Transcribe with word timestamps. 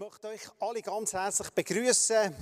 Ich 0.00 0.04
möchte 0.04 0.28
euch 0.28 0.48
alle 0.60 0.80
ganz 0.80 1.12
herzlich 1.12 1.50
begrüßen. 1.50 2.32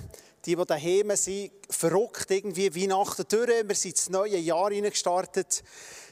Die, 0.45 0.55
die 0.55 0.63
daheim 0.63 1.15
sind, 1.15 1.51
verrückt 1.67 2.29
irgendwie 2.29 2.83
Weihnachten 2.83 3.25
durch. 3.27 3.67
Wir 3.67 3.73
sind 3.73 3.93
ins 3.93 4.09
neue 4.11 4.37
Jahr 4.37 4.69
gestartet. 4.69 5.63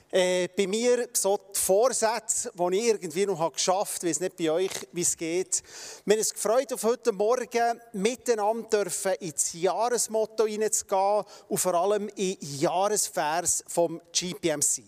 Äh, 0.10 0.48
bei 0.58 0.66
mir 0.66 1.08
so 1.14 1.38
die 1.56 1.60
Vorsätze, 1.60 2.52
die 2.52 2.78
ich 2.80 2.88
irgendwie 2.88 3.28
noch 3.28 3.54
geschafft 3.54 3.98
habe, 3.98 4.08
ich 4.10 4.16
weiß 4.16 4.22
nicht 4.22 4.38
bei 4.38 4.50
euch, 4.50 4.72
wie 4.92 5.04
es 5.04 5.16
geht. 5.16 5.62
Wir 6.06 6.16
haben 6.16 6.20
uns 6.20 6.34
gefreut, 6.34 6.74
auf 6.74 6.84
heute 6.84 7.12
Morgen 7.12 7.80
miteinander 7.94 8.88
ins 9.20 9.54
Jahresmotto 9.54 10.48
hineinzugehen 10.48 11.26
und 11.48 11.58
vor 11.60 11.76
allem 11.76 12.10
in 12.16 12.38
Jahresvers 12.40 13.64
vom 13.68 14.02
GPMC. 14.12 14.82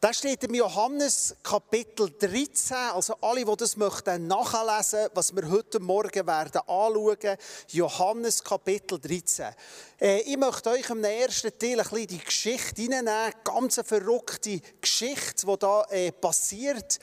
Das 0.00 0.16
steht 0.16 0.42
im 0.44 0.54
Johannes 0.54 1.36
Kapitel 1.42 2.10
13. 2.18 2.74
Also 2.94 3.16
alle, 3.20 3.44
die 3.44 3.56
das 3.58 3.76
möchten 3.76 4.28
nachlesen, 4.28 5.10
was 5.12 5.36
wir 5.36 5.50
heute 5.50 5.78
Morgen 5.78 6.26
werden 6.26 6.62
anschauen. 6.66 7.36
Johannes 7.68 8.42
Kapitel 8.42 8.98
13. 8.98 9.54
Äh, 10.00 10.20
ich 10.20 10.38
möchte 10.38 10.70
euch 10.70 10.88
im 10.88 11.04
ersten 11.04 11.50
Teil 11.58 11.80
ein 11.80 11.86
bisschen 11.86 12.06
die 12.06 12.18
Geschichte 12.18 12.80
hineinnehmen. 12.80 13.34
Ganz 13.44 13.78
eine 13.78 13.84
verrückte 13.86 14.62
Geschichte, 14.80 15.46
die 15.46 15.58
da 15.58 15.84
äh, 15.90 16.12
passiert. 16.12 16.98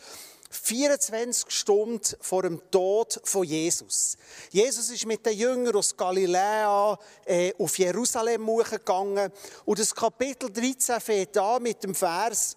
24 0.49 1.51
Stunden 1.51 2.15
vor 2.19 2.41
dem 2.41 2.59
Tod 2.71 3.21
von 3.25 3.43
Jesus. 3.43 4.17
Jesus 4.49 4.89
ist 4.89 5.05
mit 5.05 5.23
den 5.23 5.37
Jüngern 5.37 5.75
aus 5.75 5.95
Galiläa 5.95 6.97
äh, 7.25 7.53
auf 7.59 7.77
Jerusalem 7.77 8.47
gegangen. 8.67 9.31
Und 9.65 9.77
das 9.77 9.93
Kapitel 9.93 10.51
13 10.51 10.99
fängt 10.99 11.37
an 11.37 11.61
mit 11.61 11.83
dem 11.83 11.93
Vers 11.93 12.55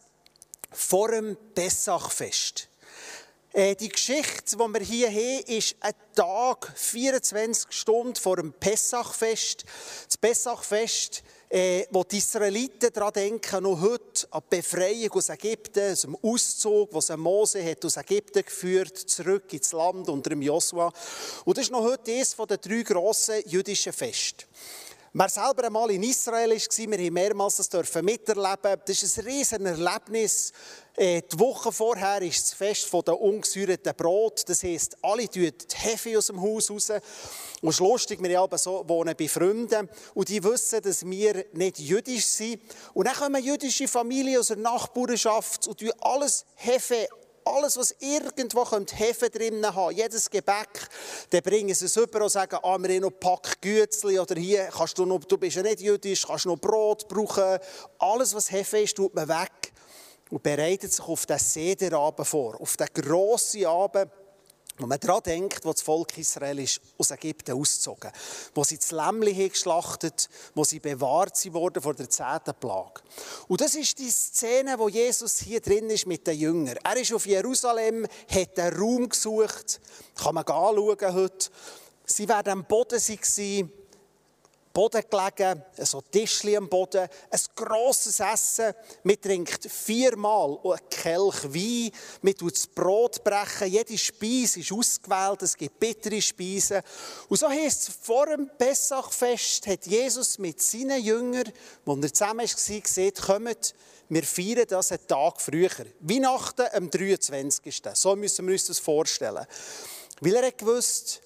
vor 0.70 1.10
dem 1.10 1.36
Pessachfest. 1.54 2.68
Äh, 3.52 3.74
die 3.74 3.88
Geschichte, 3.88 4.56
die 4.56 4.58
wir 4.58 4.80
hier 4.80 5.08
haben, 5.08 5.44
ist 5.46 5.74
ein 5.80 5.94
Tag, 6.14 6.72
24 6.76 7.72
Stunden 7.72 8.14
vor 8.14 8.36
dem 8.36 8.52
Pessachfest. 8.52 9.64
Das 10.06 10.16
Pessachfest, 10.16 11.24
äh, 11.48 11.84
wo 11.90 12.04
die 12.04 12.18
Israeliten 12.18 12.92
daran 12.92 13.12
denken, 13.12 13.64
noch 13.64 13.80
heute 13.80 14.28
an 14.30 14.42
die 14.44 14.56
Befreiung 14.56 15.10
aus 15.14 15.30
Ägypten, 15.30 15.90
aus 15.90 16.02
dem 16.02 16.16
Auszug, 16.22 16.90
wo 16.92 17.16
Mose 17.16 17.64
hat 17.68 17.84
aus 17.84 17.96
Ägypten 17.96 18.44
geführt, 18.44 18.96
zurück 18.96 19.52
ins 19.52 19.72
Land 19.72 20.08
unter 20.08 20.30
dem 20.30 20.42
Josua. 20.42 20.92
Und 21.44 21.58
das 21.58 21.64
ist 21.64 21.72
noch 21.72 21.82
heute 21.82 22.12
eines 22.12 22.36
der 22.36 22.56
drei 22.56 22.82
grossen 22.82 23.42
jüdischen 23.46 23.92
Feste. 23.92 24.44
Wer 25.12 25.28
selber 25.28 25.64
einmal 25.64 25.90
in 25.90 26.04
Israel 26.04 26.50
war, 26.50 26.56
wir 26.56 26.98
haben 26.98 27.14
mehrmals 27.14 27.56
das 27.56 27.68
dürfen 27.68 28.04
miterleben. 28.04 28.80
Das 28.86 29.02
ist 29.02 29.18
ein 29.18 29.24
riesen 29.24 29.66
Erlebnis. 29.66 30.52
Äh, 30.94 31.22
die 31.22 31.36
Woche 31.36 31.72
vorher 31.72 32.22
ist 32.22 32.44
das 32.44 32.52
Fest 32.52 32.88
der 32.92 33.20
ungesäuerten 33.20 33.92
Brot. 33.96 34.48
Das 34.48 34.62
heisst, 34.62 34.96
alle 35.02 35.28
tun 35.28 35.50
die 35.50 35.76
Hefe 35.76 36.16
aus 36.16 36.28
dem 36.28 36.40
Haus 36.40 36.70
raus. 36.70 36.90
Und 37.60 37.70
es 37.70 37.74
ist 37.74 37.80
lustig, 37.80 38.22
wir 38.22 38.48
so, 38.56 38.84
wohnen 38.86 39.16
bei 39.18 39.26
Freunden 39.26 39.88
und 40.14 40.28
die 40.28 40.44
wissen, 40.44 40.80
dass 40.80 41.04
wir 41.04 41.44
nicht 41.54 41.80
jüdisch 41.80 42.26
sind. 42.26 42.62
Und 42.94 43.08
dann 43.08 43.16
kommen 43.16 43.42
jüdische 43.42 43.88
Familien 43.88 44.38
aus 44.38 44.46
der 44.46 44.58
Nachbarschaft 44.58 45.66
und 45.66 45.80
tun 45.80 45.90
alles 46.02 46.44
Hefe 46.54 47.08
alles, 47.50 47.76
was 47.76 47.94
irgendwo 47.98 48.66
Hefe 48.92 49.30
drin 49.30 49.64
haben 49.64 49.94
jedes 49.94 50.30
Gebäck, 50.30 50.88
dann 51.30 51.42
bringen 51.42 51.74
sie 51.74 51.86
es 51.86 51.96
rüber 51.96 52.22
und 52.22 52.30
sagen, 52.30 52.58
ah, 52.62 52.78
wir 52.78 52.88
haben 52.88 53.02
noch 53.02 53.10
ein 53.10 53.20
Pack 53.20 53.60
Gützli 53.60 54.18
oder 54.18 54.34
hier 54.34 54.68
kannst 54.76 54.98
du 54.98 55.04
noch, 55.04 55.24
du 55.24 55.36
bist 55.36 55.56
ja 55.56 55.62
nicht 55.62 55.80
jüdisch, 55.80 56.26
kannst 56.26 56.46
noch 56.46 56.56
Brot 56.56 57.08
brauchen. 57.08 57.58
Alles, 57.98 58.34
was 58.34 58.50
Hefe 58.50 58.80
ist, 58.80 58.96
tut 58.96 59.14
man 59.14 59.28
weg 59.28 59.72
und 60.30 60.42
bereitet 60.42 60.92
sich 60.92 61.04
auf 61.04 61.26
den 61.26 61.38
Sederabend 61.38 62.26
vor, 62.26 62.60
auf 62.60 62.76
den 62.76 62.86
grossen 62.94 63.66
Abend, 63.66 64.10
wo 64.80 64.86
man 64.86 64.98
daran 64.98 65.22
denkt, 65.22 65.64
wo 65.64 65.72
das 65.72 65.82
Volk 65.82 66.16
Israel 66.18 66.58
ist 66.58 66.80
aus 66.98 67.10
Ägypten 67.10 67.52
ausgezogen, 67.52 68.10
wo 68.54 68.64
sie 68.64 68.78
das 68.78 68.90
Lämmli 68.90 69.48
geschlachtet 69.48 70.28
wo 70.54 70.64
sie 70.64 70.80
bewahrt 70.80 71.52
wurden 71.52 71.82
vor 71.82 71.94
der 71.94 72.08
zehnten 72.08 72.54
Plage. 72.54 73.00
Und 73.48 73.60
das 73.60 73.74
ist 73.74 73.98
die 73.98 74.10
Szene, 74.10 74.78
wo 74.78 74.88
Jesus 74.88 75.38
hier 75.38 75.60
drin 75.60 75.90
ist 75.90 76.06
mit 76.06 76.26
den 76.26 76.38
Jüngern. 76.38 76.78
Er 76.82 76.96
ist 76.96 77.12
auf 77.12 77.26
Jerusalem, 77.26 78.06
hat 78.28 78.58
einen 78.58 78.76
Raum 78.76 79.08
gesucht, 79.08 79.80
kann 80.16 80.34
man 80.34 80.44
anschauen 80.44 81.14
heute. 81.14 81.50
Sie 82.04 82.28
werden 82.28 82.52
am 82.52 82.64
Boden 82.64 82.98
sein, 82.98 83.70
Boden 84.72 85.02
gelegen, 85.10 85.64
so 85.78 86.00
Tischchen 86.00 86.56
am 86.56 86.68
Boden, 86.68 87.08
ein 87.30 87.40
grosses 87.56 88.20
Essen. 88.20 88.72
Man 89.02 89.20
trinkt 89.20 89.70
viermal 89.70 90.58
einen 90.62 90.88
Kelch 90.88 91.44
Wein, 91.44 91.90
man 92.22 92.34
tut 92.34 92.54
das 92.54 92.66
Brot 92.66 93.22
brechen, 93.24 93.68
jede 93.68 93.98
Speise 93.98 94.60
ist 94.60 94.72
ausgewählt, 94.72 95.42
es 95.42 95.56
gibt 95.56 95.80
bittere 95.80 96.22
Speisen. 96.22 96.82
Und 97.28 97.38
so 97.38 97.48
heisst 97.48 97.88
es, 97.88 97.94
vor 98.00 98.26
dem 98.26 98.48
Pessachfest 98.56 99.66
hat 99.66 99.86
Jesus 99.86 100.38
mit 100.38 100.62
seinen 100.62 101.02
Jüngern, 101.02 101.52
wo 101.84 101.96
er 101.96 102.12
zusammen 102.12 102.46
war, 102.46 102.80
gesagt, 102.80 103.22
kommt, 103.22 103.74
wir 104.08 104.22
feiern 104.24 104.66
das 104.68 104.90
einen 104.90 105.06
Tag 105.06 105.40
früher. 105.40 105.70
Weihnachten 106.00 106.66
am 106.72 106.90
23. 106.90 107.82
So 107.94 108.16
müssen 108.16 108.46
wir 108.46 108.52
uns 108.52 108.66
das 108.66 108.80
vorstellen. 108.80 109.46
Weil 110.20 110.34
er 110.34 110.46
hat 110.48 110.58
gewusst, 110.58 111.22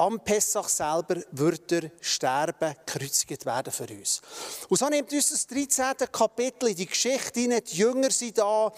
am 0.00 0.18
Pessach 0.18 0.68
selber 0.68 1.22
wird 1.32 1.70
er 1.72 1.90
sterben, 2.00 2.74
gekreuzigt 2.86 3.44
werden 3.44 3.70
für 3.70 3.86
uns. 3.86 4.22
Und 4.70 4.78
so 4.78 4.88
nimmt 4.88 5.12
uns 5.12 5.28
das 5.28 5.46
13. 5.46 6.10
Kapitel 6.10 6.70
in 6.70 6.76
die 6.76 6.86
Geschichte 6.86 7.40
hinein. 7.40 7.60
Die 7.70 7.76
Jünger 7.76 8.10
sind 8.10 8.38
da. 8.38 8.72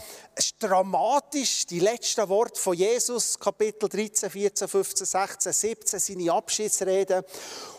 Dramatisch. 0.59 1.67
Die 1.67 1.79
letzten 1.79 2.29
Worte 2.29 2.61
von 2.61 2.77
Jesus, 2.77 3.39
Kapitel 3.39 3.89
13, 3.89 4.31
14, 4.31 4.67
15, 4.67 5.07
16, 5.07 5.53
17, 5.53 6.01
seine 6.01 6.33
Abschiedsreden. 6.33 7.23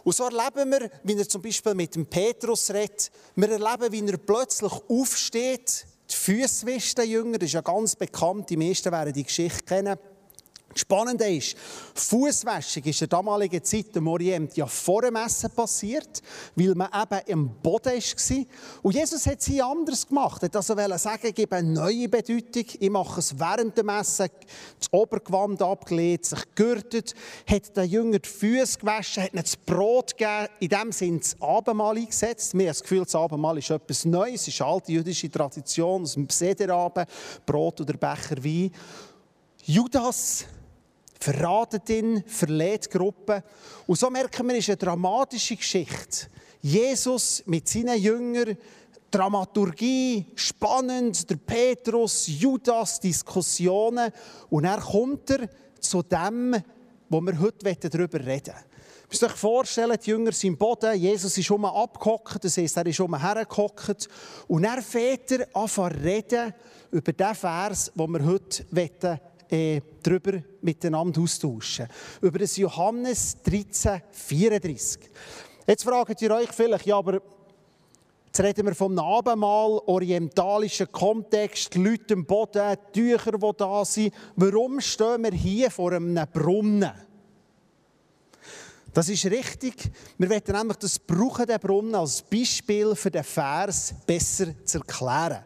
Und 0.05 0.15
so 0.15 0.23
erleben 0.23 0.71
wir, 0.71 0.89
wie 1.03 1.17
er 1.17 1.27
zum 1.27 1.41
Beispiel 1.41 1.75
mit 1.75 1.95
dem 1.95 2.05
Petrus 2.05 2.71
redet. 2.71 3.11
Wir 3.35 3.51
erleben, 3.51 3.91
wie 3.91 4.09
er 4.09 4.17
plötzlich 4.17 4.71
aufsteht, 4.87 5.85
die 6.09 6.15
Füße 6.15 6.65
wischt, 6.65 6.97
der 6.97 7.05
Jünger. 7.05 7.39
Das 7.39 7.47
ist 7.47 7.53
ja 7.53 7.61
ganz 7.61 7.95
bekannt. 7.95 8.49
Die 8.49 8.57
meisten 8.57 8.91
werden 8.91 9.11
die 9.11 9.23
Geschichte 9.23 9.63
kennen. 9.63 9.97
Spannende 10.79 11.25
ist, 11.25 11.55
Fußwäschung 11.95 12.83
ist 12.83 13.01
in 13.01 13.09
der 13.09 13.19
damaligen 13.19 13.63
Zeit 13.63 13.95
im 13.95 14.07
Orient 14.07 14.55
ja 14.57 14.65
vor 14.65 15.01
dem 15.01 15.15
Essen 15.15 15.51
passiert, 15.51 16.21
weil 16.55 16.75
man 16.75 16.89
eben 16.93 17.21
im 17.27 17.49
Boden 17.49 17.93
war. 17.93 18.45
Und 18.81 18.95
Jesus 18.95 19.25
hat 19.25 19.41
sie 19.41 19.61
anders 19.61 20.07
gemacht. 20.07 20.43
Er 20.43 20.53
wollte 20.53 20.57
also 20.57 20.97
sagen, 20.97 21.27
ich 21.27 21.35
gebe 21.35 21.55
eine 21.55 21.69
neue 21.69 22.09
Bedeutung. 22.09 22.65
Ich 22.79 22.89
mache 22.89 23.19
es 23.19 23.37
während 23.37 23.77
dem 23.77 23.89
Essen, 23.89 24.29
das 24.79 24.91
Obergewand 24.91 25.61
abgelegt, 25.61 26.25
sich 26.25 26.55
gürtet, 26.55 27.13
hat 27.47 27.75
den 27.75 27.89
Jünger 27.89 28.19
die 28.19 28.29
Füße 28.29 28.79
gewaschen, 28.79 29.23
hat 29.23 29.33
ihnen 29.33 29.43
das 29.43 29.55
Brot 29.55 30.17
gegeben, 30.17 30.47
in 30.59 30.69
dem 30.69 30.91
Sinne 30.91 31.19
das 31.19 31.35
Abendmahl 31.41 31.97
eingesetzt. 31.97 32.53
Haben 32.53 32.65
das 32.65 32.81
Gefühl, 32.81 33.03
das 33.03 33.15
Abendmahl 33.15 33.57
ist 33.57 33.69
etwas 33.69 34.05
Neues, 34.05 34.41
es 34.41 34.47
ist 34.49 34.61
eine 34.61 34.71
alte 34.71 34.91
jüdische 34.91 35.29
Tradition, 35.29 36.03
aus 36.03 36.13
dem 36.13 36.29
Sederabend, 36.29 37.07
Brot 37.45 37.81
oder 37.81 37.93
Becher 37.93 38.43
Wein. 38.43 38.71
Judas 39.65 40.45
verratet 41.23 41.89
ihn, 41.89 42.23
verlädt 42.27 42.85
die 42.85 42.97
Gruppe. 42.97 43.43
Und 43.87 43.97
so 43.97 44.09
merken 44.09 44.47
wir, 44.47 44.55
es 44.55 44.67
ist 44.67 44.69
eine 44.69 44.77
dramatische 44.77 45.55
Geschichte. 45.55 46.27
Jesus 46.61 47.43
mit 47.45 47.67
seinen 47.67 47.99
Jüngern, 47.99 48.57
Dramaturgie, 49.09 50.25
spannend, 50.35 51.29
der 51.29 51.35
Petrus, 51.35 52.27
Judas, 52.27 52.99
Diskussionen. 52.99 54.11
Und 54.49 54.65
er 54.65 54.79
kommt 54.79 55.29
er 55.29 55.49
zu 55.79 56.01
dem, 56.01 56.55
wo 57.09 57.21
wir 57.21 57.39
heute 57.39 57.89
darüber 57.89 58.19
reden 58.19 58.53
wollen. 58.53 58.65
Müsst 59.09 59.23
euch 59.23 59.31
vorstellen, 59.33 59.95
die 60.03 60.09
Jünger 60.09 60.31
sind 60.31 60.53
im 60.53 60.57
Boden, 60.57 60.99
Jesus 60.99 61.37
ist 61.37 61.51
um 61.51 61.65
abgehockt, 61.65 62.43
das 62.43 62.57
heisst, 62.57 62.77
er 62.77 62.87
ist 62.87 62.99
um 62.99 63.15
hergehockt. 63.15 64.09
Und 64.47 64.63
er 64.63 64.81
fährt 64.81 65.31
er 65.31 65.47
an 65.53 65.91
reden 66.03 66.53
über 66.89 67.13
den 67.13 67.35
Vers, 67.35 67.91
den 67.93 68.11
wir 68.11 68.25
heute 68.25 68.65
äh, 69.49 69.81
darüber 70.01 70.41
miteinander 70.61 71.21
austauschen. 71.21 71.87
Über 72.21 72.39
das 72.39 72.57
Johannes 72.57 73.37
13, 73.43 74.01
34. 74.11 74.99
Jetzt 75.67 75.83
fragt 75.83 76.21
ihr 76.21 76.31
euch 76.31 76.51
vielleicht, 76.51 76.85
ja, 76.85 76.97
aber 76.97 77.21
Jetzt 78.35 78.45
reden 78.45 78.65
wir 78.65 78.73
vom 78.73 78.97
Abendmahl, 78.97 79.79
orientalischen 79.85 80.91
Kontext, 80.91 81.75
Leute 81.75 82.15
am 82.15 82.25
Boden, 82.25 82.77
Tücher, 82.91 83.31
die 83.33 83.51
da 83.55 83.85
sind. 83.85 84.11
Warum 84.35 84.81
stehen 84.81 85.21
wir 85.21 85.33
hier 85.33 85.69
vor 85.69 85.91
einem 85.91 86.19
Brunnen? 86.33 86.91
Das 88.91 89.09
ist 89.09 89.25
richtig. 89.25 89.91
Wir 90.17 90.31
wollen 90.31 90.41
nämlich 90.47 90.77
das 90.77 90.97
Brauchen 90.97 91.45
der 91.45 91.59
Brunnen 91.59 91.93
als 91.93 92.23
Beispiel 92.23 92.95
für 92.95 93.11
den 93.11 93.23
Vers 93.23 93.93
besser 94.05 94.47
zu 94.65 94.79
erklären. 94.79 95.43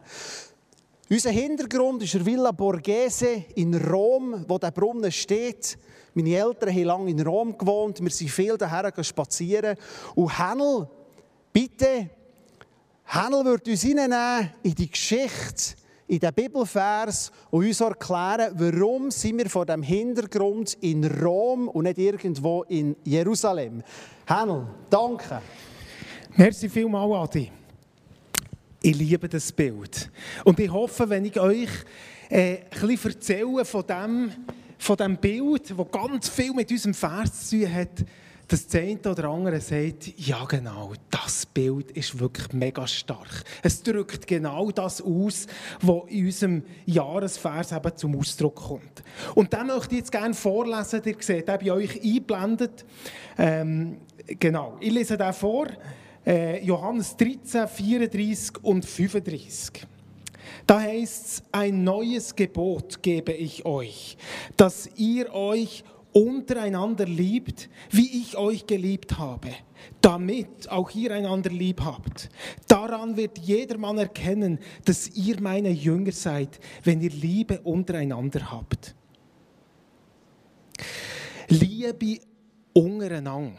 Unser 1.10 1.30
Hintergrund 1.30 2.02
ist 2.02 2.12
der 2.12 2.26
Villa 2.26 2.52
Borghese 2.52 3.44
in 3.54 3.74
Rom, 3.74 4.44
wo 4.46 4.58
der 4.58 4.70
Brunnen 4.70 5.10
steht. 5.10 5.78
Meine 6.12 6.36
Eltern 6.36 6.68
haben 6.68 6.84
lange 6.84 7.10
in 7.10 7.20
Rom 7.20 7.56
gewohnt, 7.56 8.02
wir 8.02 8.10
sind 8.10 8.30
viel 8.30 8.58
daher 8.58 8.92
spazieren. 9.02 9.78
Und 10.14 10.38
Hänel, 10.38 10.86
bitte, 11.50 12.10
Hänel 13.04 13.44
wird 13.46 13.66
uns 13.68 13.80
hineinnehmen 13.80 14.52
in 14.62 14.74
die 14.74 14.90
Geschichte, 14.90 15.76
in 16.08 16.18
den 16.18 16.34
Bibelvers 16.34 17.32
und 17.50 17.66
uns 17.66 17.80
erklären, 17.80 18.52
warum 18.56 19.10
sind 19.10 19.38
wir 19.38 19.48
vor 19.48 19.64
dem 19.64 19.82
Hintergrund 19.82 20.76
in 20.82 21.06
Rom 21.06 21.68
und 21.68 21.84
nicht 21.84 21.96
irgendwo 21.96 22.64
in 22.64 22.96
Jerusalem. 23.04 23.82
Hänel, 24.26 24.66
danke. 24.90 25.40
Merci 26.36 26.68
vielmals, 26.68 27.30
Adi. 27.30 27.57
Ich 28.80 28.96
liebe 28.96 29.28
das 29.28 29.50
Bild. 29.50 30.08
Und 30.44 30.60
ich 30.60 30.70
hoffe, 30.70 31.08
wenn 31.08 31.24
ich 31.24 31.38
euch 31.40 31.68
äh, 32.30 32.58
ein 32.58 32.86
bisschen 32.86 33.10
erzähle 33.10 33.64
von 33.64 33.84
dem, 33.84 34.30
von 34.78 34.96
dem 34.96 35.16
Bild, 35.16 35.74
das 35.76 35.90
ganz 35.90 36.28
viel 36.28 36.52
mit 36.52 36.70
unserem 36.70 36.94
Vers 36.94 37.48
zu 37.48 37.58
tun 37.58 37.74
hat, 37.74 38.04
dass 38.46 38.66
das 38.68 38.80
eine 38.80 39.00
oder 39.00 39.24
andere 39.30 39.60
sagt, 39.60 40.16
ja 40.16 40.44
genau, 40.44 40.92
das 41.10 41.44
Bild 41.44 41.90
ist 41.90 42.20
wirklich 42.20 42.52
mega 42.52 42.86
stark. 42.86 43.42
Es 43.64 43.82
drückt 43.82 44.28
genau 44.28 44.70
das 44.70 45.02
aus, 45.02 45.48
was 45.82 46.02
in 46.06 46.26
unserem 46.26 46.62
Jahresvers 46.86 47.72
eben 47.72 47.96
zum 47.96 48.16
Ausdruck 48.16 48.54
kommt. 48.54 49.02
Und 49.34 49.52
den 49.52 49.66
möchte 49.66 49.96
ich 49.96 50.00
jetzt 50.02 50.12
gerne 50.12 50.34
vorlesen. 50.34 51.02
Ihr 51.04 51.16
seht 51.18 51.48
den 51.48 51.58
bei 51.58 51.72
euch 51.72 52.00
eingeblendet. 52.00 52.86
Ähm, 53.36 53.98
genau, 54.38 54.76
ich 54.78 54.92
lese 54.92 55.18
den 55.18 55.32
vor. 55.32 55.66
Äh, 56.28 56.62
Johannes 56.62 57.16
13, 57.16 57.66
34 57.66 58.62
und 58.62 58.84
35. 58.84 59.86
Da 60.66 60.78
heißt 60.78 61.26
es, 61.26 61.42
ein 61.50 61.82
neues 61.82 62.36
Gebot 62.36 63.02
gebe 63.02 63.32
ich 63.32 63.64
euch, 63.64 64.18
dass 64.54 64.90
ihr 64.96 65.32
euch 65.32 65.84
untereinander 66.12 67.06
liebt, 67.06 67.70
wie 67.90 68.20
ich 68.20 68.36
euch 68.36 68.66
geliebt 68.66 69.18
habe, 69.18 69.48
damit 70.02 70.68
auch 70.68 70.90
ihr 70.90 71.14
einander 71.14 71.48
lieb 71.48 71.80
habt. 71.80 72.28
Daran 72.66 73.16
wird 73.16 73.38
jedermann 73.38 73.96
erkennen, 73.96 74.58
dass 74.84 75.08
ihr 75.16 75.40
meine 75.40 75.70
Jünger 75.70 76.12
seid, 76.12 76.60
wenn 76.84 77.00
ihr 77.00 77.10
Liebe 77.10 77.58
untereinander 77.62 78.52
habt. 78.52 78.94
Liebe 81.48 82.18
untereinander. 82.74 83.58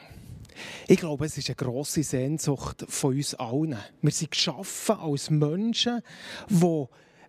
Ich 0.87 0.97
glaube, 0.97 1.25
es 1.25 1.37
ist 1.37 1.49
eine 1.49 1.55
grosse 1.55 2.03
Sehnsucht 2.03 2.85
von 2.87 3.15
uns 3.15 3.35
allen. 3.35 3.77
Wir 4.01 4.11
sind 4.11 4.31
geschaffen 4.31 4.95
als 4.95 5.29
Menschen, 5.29 6.01
die 6.49 6.85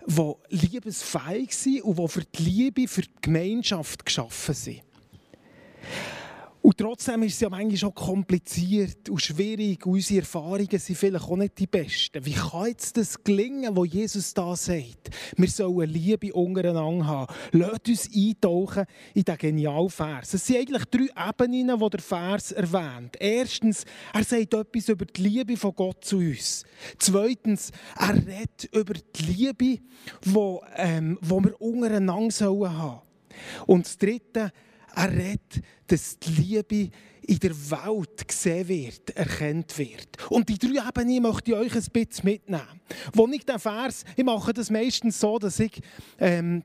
die 0.06 0.34
liebesfähig 0.48 1.54
sind 1.54 1.82
und 1.82 1.98
die 1.98 2.08
für 2.08 2.24
die 2.24 2.42
Liebe, 2.42 2.88
für 2.88 3.02
die 3.02 3.10
Gemeinschaft 3.20 4.04
geschaffen 4.04 4.54
sind. 4.54 4.82
Und 6.62 6.76
trotzdem 6.76 7.22
ist 7.22 7.34
es 7.34 7.40
ja 7.40 7.48
manchmal 7.48 7.76
schon 7.76 7.94
kompliziert 7.94 9.08
und 9.08 9.20
schwierig. 9.20 9.86
Und 9.86 9.94
unsere 9.94 10.20
Erfahrungen 10.20 10.78
sind 10.78 10.98
vielleicht 10.98 11.24
auch 11.24 11.36
nicht 11.36 11.58
die 11.58 11.66
besten. 11.66 12.24
Wie 12.24 12.32
kann 12.32 12.66
jetzt 12.66 12.96
das 12.98 13.22
gelingen, 13.22 13.74
wo 13.74 13.84
Jesus 13.86 14.34
da 14.34 14.54
sagt? 14.54 15.10
Wir 15.36 15.48
sollen 15.48 15.88
Liebe 15.88 16.32
untereinander 16.34 17.06
haben. 17.06 17.34
Lasst 17.52 17.88
uns 17.88 18.10
eintauchen 18.14 18.84
in 19.14 19.24
diesen 19.24 19.38
genialen 19.38 19.88
Vers. 19.88 20.34
Es 20.34 20.46
sind 20.46 20.58
eigentlich 20.58 20.84
drei 20.86 21.28
Ebenen, 21.28 21.78
die 21.78 21.90
der 21.90 22.00
Vers 22.00 22.52
erwähnt. 22.52 23.16
Erstens, 23.18 23.84
er 24.12 24.24
sagt 24.24 24.52
etwas 24.52 24.88
über 24.90 25.06
die 25.06 25.22
Liebe 25.22 25.56
von 25.56 25.74
Gott 25.74 26.04
zu 26.04 26.18
uns. 26.18 26.64
Zweitens, 26.98 27.70
er 27.98 28.14
redet 28.14 28.68
über 28.72 28.94
die 28.94 29.22
Liebe, 29.22 29.78
die, 30.24 30.58
ähm, 30.76 31.18
die 31.22 31.30
wir 31.30 31.60
untereinander 31.60 32.10
haben 32.10 32.30
sollen. 32.30 33.00
Und 33.66 33.86
das 33.86 33.96
Dritte, 33.96 34.52
er 34.94 35.12
redet, 35.12 35.62
dass 35.86 36.18
die 36.18 36.30
Liebe 36.30 36.90
in 37.22 37.38
der 37.38 37.52
Welt 37.70 38.26
gesehen 38.26 38.68
wird, 38.68 39.10
erkannt 39.10 39.76
wird. 39.78 40.08
Und 40.30 40.48
die 40.48 40.58
drei 40.58 40.88
Ebenen 40.88 41.22
möchte 41.22 41.52
ich 41.52 41.56
euch 41.56 41.74
ein 41.74 41.84
bisschen 41.92 42.24
mitnehmen. 42.24 42.80
Wo 43.12 43.28
ich 43.28 43.44
den 43.44 43.58
Vers, 43.58 44.04
ich 44.16 44.24
mache 44.24 44.52
das 44.52 44.70
meistens 44.70 45.20
so, 45.20 45.38
dass 45.38 45.60
ich 45.60 45.80
ähm, 46.18 46.64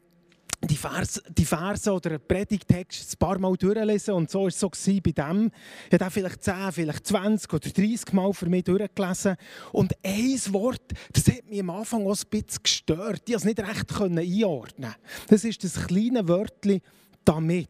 die 0.63 0.77
Verse, 0.77 1.22
die 1.30 1.45
Verse 1.45 1.92
oder 1.92 2.12
einen 2.12 2.27
Predigtext 2.27 3.13
ein 3.13 3.18
paar 3.18 3.38
Mal 3.38 3.56
durchlese. 3.56 4.13
Und 4.13 4.30
so 4.30 4.42
war 4.42 4.48
es 4.48 4.60
so 4.60 4.69
bei 4.69 5.12
dem. 5.12 5.51
Ich 5.92 6.00
habe 6.00 6.12
vielleicht 6.12 6.44
10, 6.44 6.71
vielleicht 6.71 7.07
20 7.07 7.54
oder 7.54 7.69
30 7.69 8.13
Mal 8.13 8.33
für 8.33 8.48
mich 8.48 8.63
durchgelesen. 8.63 9.36
Und 9.71 9.94
ein 10.04 10.54
Wort, 10.54 10.94
das 11.13 11.28
hat 11.28 11.48
mich 11.48 11.60
am 11.60 11.69
Anfang 11.69 12.06
auch 12.07 12.18
ein 12.18 12.30
bisschen 12.30 12.63
gestört. 12.63 13.21
Ich 13.28 13.33
konnte 13.33 13.36
es 13.36 13.44
nicht 13.44 13.60
recht 13.60 14.01
einordnen. 14.01 14.95
Das 15.28 15.44
ist 15.44 15.63
das 15.63 15.88
kleine 15.88 16.28
Wörtchen 16.28 16.81
«damit». 17.24 17.69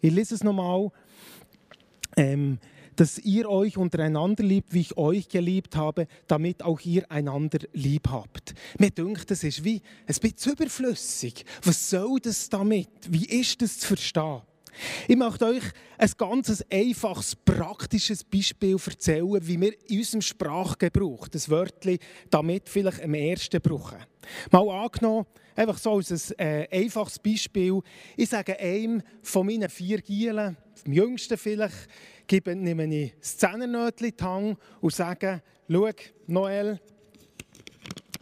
Ich 0.00 0.12
lese 0.12 0.34
es 0.34 0.44
nochmal. 0.44 0.90
Ähm, 2.16 2.58
dass 2.96 3.18
ihr 3.18 3.48
euch 3.48 3.78
untereinander 3.78 4.44
liebt, 4.44 4.74
wie 4.74 4.80
ich 4.80 4.98
euch 4.98 5.30
geliebt 5.30 5.74
habe, 5.74 6.06
damit 6.26 6.62
auch 6.62 6.80
ihr 6.80 7.10
einander 7.10 7.60
lieb 7.72 8.08
habt. 8.10 8.52
Mir 8.78 8.90
denkt, 8.90 9.30
das 9.30 9.42
ist 9.42 9.64
wie 9.64 9.80
ein 10.06 10.14
bisschen 10.20 10.52
überflüssig. 10.52 11.46
Was 11.64 11.88
soll 11.88 12.20
das 12.20 12.50
damit? 12.50 12.90
Wie 13.08 13.24
ist 13.24 13.62
das 13.62 13.78
zu 13.78 13.86
verstehen? 13.86 14.42
Ich 15.08 15.16
möchte 15.16 15.46
euch 15.46 15.64
ein 15.98 16.10
ganz 16.16 16.64
einfaches, 16.70 17.36
praktisches 17.36 18.24
Beispiel 18.24 18.76
erzählen, 18.84 19.46
wie 19.46 19.60
wir 19.60 19.72
in 19.88 19.98
unserem 19.98 20.22
Sprachgebrauch 20.22 21.28
das 21.28 21.48
Wörtchen 21.48 21.98
damit 22.30 22.68
vielleicht 22.68 23.02
am 23.02 23.14
ersten 23.14 23.60
brauchen. 23.60 23.98
Mal 24.50 24.68
angenommen, 24.68 25.26
einfach 25.56 25.78
so 25.78 25.96
als 25.96 26.32
ein 26.32 26.38
äh, 26.38 26.68
einfaches 26.70 27.18
Beispiel. 27.18 27.80
Ich 28.16 28.28
sage 28.28 28.58
einem 28.58 29.02
von 29.22 29.46
meinen 29.46 29.68
vier 29.68 30.00
Gielen, 30.00 30.56
dem 30.84 30.92
jüngsten 30.92 31.36
vielleicht, 31.36 31.88
gebe, 32.26 32.54
nehme 32.54 32.86
ich 32.94 33.14
das 33.20 33.36
Zehnernötchen 33.36 34.08
in 34.08 34.16
die 34.16 34.24
Hand 34.24 34.58
und 34.80 34.94
sage, 34.94 35.42
schau, 35.68 35.90
Noel, 36.26 36.80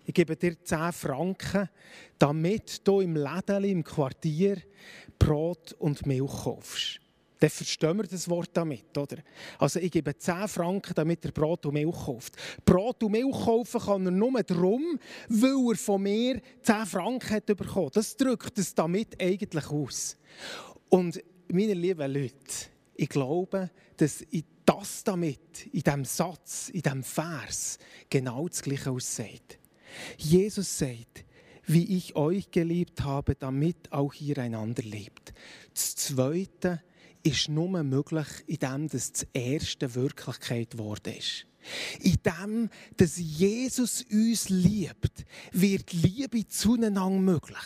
ich 0.08 0.14
gebe 0.14 0.36
dir 0.36 0.56
10 0.64 0.92
Franken, 0.92 1.68
damit 2.18 2.86
du 2.88 3.00
im 3.00 3.14
Läden 3.14 3.64
im 3.64 3.84
Quartier 3.84 4.56
Brot 5.18 5.74
und 5.78 6.06
Milch 6.06 6.44
kaufst. 6.44 7.00
Dann 7.40 7.50
verstehen 7.50 7.96
wir 7.96 8.04
das 8.04 8.28
Wort 8.28 8.50
damit, 8.52 8.96
oder? 8.96 9.18
Also 9.58 9.78
ich 9.78 9.92
gebe 9.92 10.16
10 10.16 10.48
Franken, 10.48 10.92
damit 10.94 11.24
er 11.24 11.30
Brot 11.30 11.66
und 11.66 11.74
Milch 11.74 11.94
kauft. 11.94 12.36
Brot 12.64 13.02
und 13.04 13.12
Milch 13.12 13.44
kaufen 13.44 13.80
kann 13.80 14.06
er 14.06 14.10
nur 14.10 14.42
darum, 14.42 14.98
weil 15.28 15.70
er 15.70 15.76
von 15.76 16.02
mir 16.02 16.40
10 16.62 16.86
Franken 16.86 17.30
hat 17.30 17.46
bekommen. 17.46 17.90
Das 17.92 18.16
drückt 18.16 18.58
es 18.58 18.74
damit 18.74 19.20
eigentlich 19.22 19.66
aus. 19.68 20.16
Und 20.88 21.22
meine 21.48 21.74
lieben 21.74 22.12
Leute, 22.12 22.34
ich 22.96 23.08
glaube, 23.08 23.70
dass 23.96 24.24
das 24.64 25.04
damit, 25.04 25.66
in 25.72 25.80
diesem 25.80 26.04
Satz, 26.04 26.70
in 26.70 26.82
diesem 26.82 27.04
Vers, 27.04 27.78
genau 28.10 28.48
das 28.48 28.60
Gleiche 28.62 28.90
aussieht. 28.90 29.58
Jesus 30.18 30.78
sagt, 30.78 31.24
wie 31.68 31.96
ich 31.96 32.16
euch 32.16 32.50
geliebt 32.50 33.02
habe, 33.02 33.34
damit 33.34 33.92
auch 33.92 34.14
ihr 34.14 34.38
einander 34.38 34.82
liebt. 34.82 35.32
Das 35.72 35.94
Zweite 35.94 36.82
ist 37.22 37.48
nur 37.48 37.82
möglich, 37.82 38.26
indem 38.46 38.88
das, 38.88 39.12
das 39.12 39.26
erste 39.32 39.94
Wirklichkeit 39.94 40.70
geworden 40.72 41.14
ist. 41.16 41.46
In 42.00 42.16
dem, 42.24 42.70
dass 42.96 43.18
Jesus 43.18 44.04
uns 44.10 44.48
liebt, 44.48 45.26
wird 45.52 45.92
Liebe 45.92 46.46
zueinander 46.48 47.10
möglich. 47.10 47.56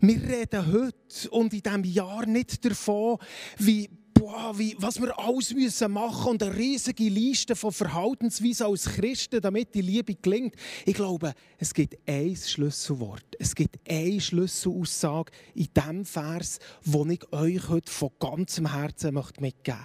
Wir 0.00 0.22
reden 0.22 0.72
heute 0.72 1.30
und 1.30 1.52
in 1.52 1.62
diesem 1.62 1.84
Jahr 1.84 2.26
nicht 2.26 2.64
davon, 2.64 3.18
wie 3.58 3.88
boah, 4.22 4.56
wie, 4.56 4.76
was 4.78 5.00
wir 5.00 5.18
alles 5.18 5.52
müssen 5.52 5.90
machen 5.90 6.30
und 6.30 6.42
eine 6.44 6.54
riesige 6.54 7.08
Liste 7.08 7.56
von 7.56 7.72
Verhaltensweisen 7.72 8.66
als 8.66 8.84
Christen, 8.84 9.40
damit 9.40 9.74
die 9.74 9.80
Liebe 9.80 10.14
gelingt. 10.14 10.54
Ich 10.86 10.94
glaube, 10.94 11.34
es 11.58 11.74
gibt 11.74 11.96
ein 12.06 12.36
Schlüsselwort. 12.36 13.24
Es 13.40 13.52
gibt 13.52 13.78
eine 13.88 14.20
Schlüsselaussage 14.20 15.32
in 15.56 15.68
dem 15.74 16.04
Vers, 16.04 16.60
wo 16.84 17.04
ich 17.06 17.32
euch 17.32 17.68
heute 17.68 17.90
von 17.90 18.10
ganzem 18.20 18.70
Herzen 18.72 19.12
mitgeben 19.12 19.40
möchte. 19.40 19.78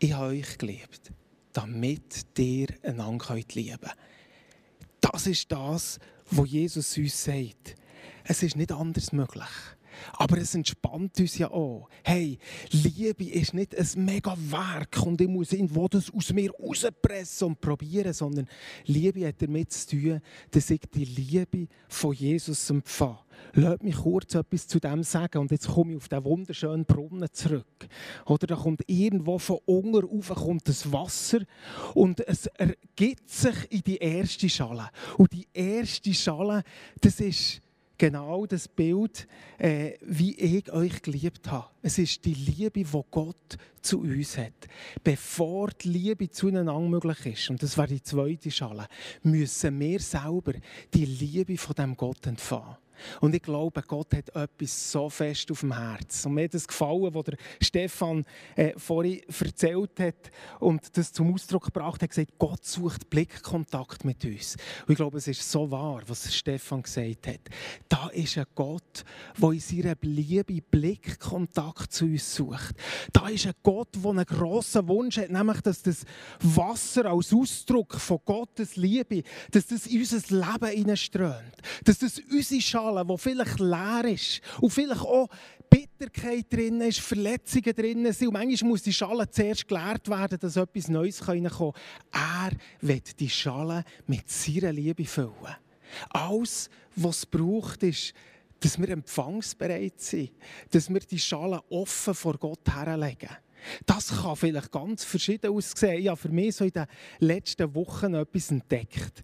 Ich 0.00 0.12
habe 0.12 0.26
euch 0.26 0.58
geliebt, 0.58 1.10
damit 1.54 2.26
ihr 2.36 2.68
einander 2.82 3.36
lieben 3.54 3.78
könnt. 3.80 3.96
Das 5.00 5.26
ist 5.26 5.50
das, 5.50 5.98
was 6.30 6.50
Jesus 6.50 6.98
uns 6.98 7.24
sagt. 7.24 7.74
Es 8.24 8.42
ist 8.42 8.56
nicht 8.56 8.70
anders 8.70 9.12
möglich. 9.12 9.48
Aber 10.14 10.38
es 10.38 10.54
entspannt 10.54 11.18
uns 11.18 11.38
ja 11.38 11.50
auch. 11.50 11.88
Hey, 12.02 12.38
Liebe 12.70 13.24
ist 13.24 13.54
nicht 13.54 13.76
ein 13.76 14.04
mega 14.04 14.36
Werk 14.36 15.02
und 15.04 15.20
ich 15.20 15.28
muss 15.28 15.52
irgendwo 15.52 15.88
das 15.88 16.12
aus 16.12 16.32
mir 16.32 16.52
rauspressen 16.52 17.48
und 17.48 17.60
probieren, 17.60 18.12
sondern 18.12 18.48
Liebe 18.84 19.26
hat 19.26 19.40
damit 19.40 19.72
zu 19.72 19.96
tun, 19.96 20.20
dass 20.50 20.70
ich 20.70 20.80
die 20.94 21.04
Liebe 21.04 21.68
von 21.88 22.14
Jesus 22.14 22.70
empfange. 22.70 23.18
Lass 23.54 23.80
mich 23.80 23.96
kurz 23.96 24.34
etwas 24.34 24.66
zu 24.66 24.78
dem 24.78 25.02
sagen 25.02 25.38
und 25.38 25.50
jetzt 25.50 25.68
komme 25.68 25.92
ich 25.92 25.96
auf 25.96 26.08
den 26.08 26.24
wunderschönen 26.24 26.84
Brunnen 26.84 27.28
zurück. 27.32 27.88
Oder 28.26 28.46
da 28.46 28.56
kommt 28.56 28.82
irgendwo 28.86 29.38
von 29.38 29.58
unten 29.64 29.96
rauf 29.96 30.28
kommt 30.28 30.68
das 30.68 30.92
Wasser 30.92 31.40
und 31.94 32.20
es 32.26 32.46
ergibt 32.46 33.28
sich 33.30 33.54
in 33.70 33.82
die 33.82 33.96
erste 33.96 34.48
Schale. 34.48 34.90
Und 35.16 35.32
die 35.32 35.48
erste 35.52 36.12
Schale, 36.12 36.62
das 37.00 37.20
ist 37.20 37.62
genau 37.98 38.46
das 38.46 38.68
Bild, 38.68 39.26
äh, 39.58 39.94
wie 40.00 40.34
ich 40.38 40.72
euch 40.72 41.02
geliebt 41.02 41.50
habe. 41.50 41.66
Es 41.82 41.98
ist 41.98 42.24
die 42.24 42.34
Liebe, 42.34 42.84
die 42.84 43.02
Gott 43.10 43.58
zu 43.82 44.00
uns 44.00 44.38
hat. 44.38 44.68
Bevor 45.02 45.70
die 45.70 45.88
Liebe 45.88 46.30
zueinander 46.30 46.78
möglich 46.78 47.26
ist, 47.26 47.50
und 47.50 47.62
das 47.62 47.76
wäre 47.76 47.88
die 47.88 48.02
zweite 48.02 48.50
Schale, 48.50 48.86
müssen 49.22 49.78
wir 49.80 50.00
selber 50.00 50.54
die 50.94 51.04
Liebe 51.04 51.56
von 51.58 51.74
dem 51.74 51.96
Gott 51.96 52.26
entfahren. 52.26 52.76
Und 53.20 53.34
ich 53.34 53.42
glaube, 53.42 53.82
Gott 53.82 54.14
hat 54.14 54.28
etwas 54.34 54.92
so 54.92 55.08
fest 55.08 55.50
auf 55.50 55.60
dem 55.60 55.76
Herz. 55.76 56.26
Und 56.26 56.34
mir 56.34 56.44
hat 56.44 56.54
das 56.54 56.66
gefallen, 56.66 57.14
was 57.14 57.24
der 57.24 57.36
Stefan 57.60 58.24
äh, 58.56 58.72
vorhin 58.76 59.20
erzählt 59.40 60.00
hat 60.00 60.30
und 60.60 60.96
das 60.96 61.12
zum 61.12 61.32
Ausdruck 61.32 61.66
gebracht 61.66 62.02
hat, 62.02 62.10
gesagt, 62.10 62.38
Gott 62.38 62.64
sucht 62.64 63.10
Blickkontakt 63.10 64.04
mit 64.04 64.24
uns. 64.24 64.56
Und 64.86 64.92
ich 64.92 64.96
glaube, 64.96 65.18
es 65.18 65.28
ist 65.28 65.50
so 65.50 65.70
wahr, 65.70 66.02
was 66.06 66.34
Stefan 66.34 66.82
gesagt 66.82 67.26
hat. 67.26 67.40
Da 67.88 68.08
ist 68.08 68.38
ein 68.38 68.46
Gott, 68.54 69.04
der 69.36 69.50
in 69.50 69.60
seiner 69.60 69.96
Liebe 70.02 70.60
Blickkontakt 70.60 71.92
zu 71.92 72.06
uns 72.06 72.34
sucht. 72.34 72.74
Da 73.12 73.28
ist 73.28 73.46
ein 73.46 73.54
Gott, 73.62 73.88
der 73.94 74.10
einen 74.10 74.24
grossen 74.24 74.88
Wunsch 74.88 75.18
hat, 75.18 75.30
nämlich, 75.30 75.60
dass 75.60 75.82
das 75.82 76.04
Wasser 76.40 77.06
als 77.06 77.32
Ausdruck 77.32 77.94
von 77.94 78.18
Gottes 78.24 78.76
Liebe, 78.76 79.22
dass 79.50 79.66
das 79.66 79.86
in 79.86 80.00
unser 80.00 80.18
Leben 80.34 80.76
hineinströmt. 80.76 81.56
Dass 81.84 81.98
das 81.98 82.20
unsere 82.30 82.60
Schale 82.60 82.87
Schale, 82.88 83.04
die 83.04 83.18
vielleicht 83.18 83.60
leer 83.60 84.04
ist 84.06 84.40
und 84.60 84.70
vielleicht 84.70 85.02
auch 85.02 85.28
Bitterkeit 85.68 86.46
drin 86.50 86.80
ist, 86.80 87.00
Verletzungen 87.00 87.74
drin 87.74 88.12
sind. 88.12 88.28
Und 88.28 88.34
manchmal 88.34 88.70
muss 88.70 88.82
die 88.82 88.92
Schale 88.92 89.28
zuerst 89.28 89.68
geleert 89.68 90.08
werden, 90.08 90.38
dass 90.40 90.56
etwas 90.56 90.88
Neues 90.88 91.26
reinkommen 91.28 91.74
kann. 92.12 92.50
Er 92.50 92.88
wird 92.88 93.20
die 93.20 93.28
Schale 93.28 93.84
mit 94.06 94.28
seiner 94.30 94.72
Liebe 94.72 95.04
füllen. 95.04 95.56
Alles, 96.10 96.70
was 96.96 97.18
es 97.18 97.26
braucht, 97.26 97.82
ist, 97.82 98.14
dass 98.60 98.78
wir 98.78 98.88
empfangsbereit 98.88 100.00
sind, 100.00 100.32
dass 100.70 100.88
wir 100.88 101.00
die 101.00 101.18
Schale 101.18 101.60
offen 101.70 102.14
vor 102.14 102.36
Gott 102.38 102.68
herlegen. 102.68 103.30
Das 103.86 104.08
kann 104.08 104.36
vielleicht 104.36 104.70
ganz 104.70 105.04
verschieden 105.04 105.50
aussehen. 105.50 106.00
Ich 106.00 106.08
habe 106.08 106.16
für 106.16 106.28
mich 106.28 106.56
so 106.56 106.64
in 106.64 106.70
den 106.70 106.86
letzten 107.18 107.74
Wochen 107.74 108.14
etwas 108.14 108.50
entdeckt. 108.50 109.22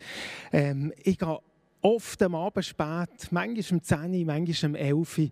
Ähm, 0.52 0.92
ich 1.02 1.18
gehe 1.18 1.38
oft 1.84 2.22
am 2.22 2.34
Abend 2.34 2.64
spät, 2.64 3.30
manchmal 3.30 3.78
um 3.78 3.82
10 3.82 4.14
Uhr, 4.14 4.24
manchmal 4.24 4.70
um 4.70 4.74
11 4.74 5.18
Uhr, 5.18 5.28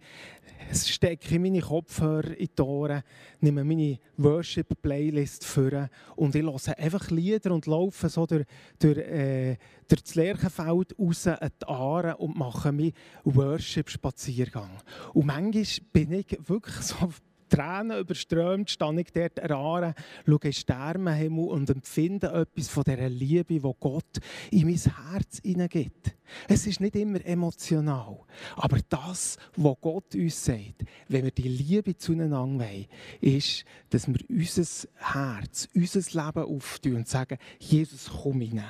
stecke 0.74 1.34
ich 1.34 1.40
meine 1.40 1.60
Kopfhörer 1.60 2.36
in 2.36 2.48
die 2.56 2.62
Ohren, 2.62 3.02
nehme 3.40 3.64
meine 3.64 3.98
Worship-Playlist 4.18 5.46
vor 5.46 5.88
und 6.14 6.34
ich 6.34 6.42
höre 6.42 6.78
einfach 6.78 7.10
Lieder 7.10 7.52
und 7.52 7.66
laufe 7.66 8.08
so 8.10 8.26
durch, 8.26 8.44
durch, 8.78 8.98
äh, 8.98 9.56
durch 9.88 10.02
das 10.02 10.14
Lerchenfeld 10.14 10.94
raus 10.98 11.26
an 11.26 11.50
die 11.60 11.66
Aare 11.66 12.16
und 12.18 12.36
mache 12.36 12.70
meinen 12.70 12.92
Worship-Spaziergang. 13.24 14.78
Und 15.14 15.26
manchmal 15.26 15.64
bin 15.92 16.12
ich 16.12 16.38
wirklich 16.46 16.76
so 16.76 17.08
Tränen 17.52 17.98
überströmt, 17.98 18.70
stehe 18.70 19.00
ich 19.00 19.12
dort 19.12 19.38
erahre, 19.38 19.94
schaue 20.24 20.38
in 20.42 20.52
Sternenhimmel 20.54 21.48
und 21.48 21.68
empfinde 21.68 22.28
etwas 22.32 22.68
von 22.68 22.82
dieser 22.84 23.10
Liebe, 23.10 23.60
die 23.60 23.74
Gott 23.78 24.18
in 24.50 24.66
mein 24.66 24.78
Herz 24.78 25.40
hineingibt. 25.42 26.14
Es 26.48 26.66
ist 26.66 26.80
nicht 26.80 26.96
immer 26.96 27.22
emotional, 27.26 28.20
aber 28.56 28.78
das, 28.88 29.36
was 29.56 29.76
Gott 29.82 30.14
uns 30.14 30.42
sagt, 30.42 30.84
wenn 31.08 31.24
wir 31.24 31.30
die 31.30 31.48
Liebe 31.48 31.94
zueinander 31.94 32.64
wollen, 32.64 32.86
ist, 33.20 33.66
dass 33.90 34.08
wir 34.08 34.16
unser 34.30 34.88
Herz, 34.96 35.68
unser 35.74 36.24
Leben 36.24 36.44
auftun 36.44 36.96
und 36.96 37.08
sagen, 37.08 37.36
Jesus, 37.58 38.10
komm 38.22 38.40
rein. 38.40 38.64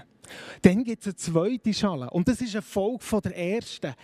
Dann 0.63 0.83
gibt 0.83 1.03
es 1.03 1.07
eine 1.07 1.17
zweite 1.17 1.73
Schale 1.75 2.11
und 2.11 2.27
das 2.27 2.41
ist 2.41 2.55
eine 2.55 2.63
Folge 2.63 3.05
von 3.05 3.21
der 3.21 3.37
ersten 3.37 3.95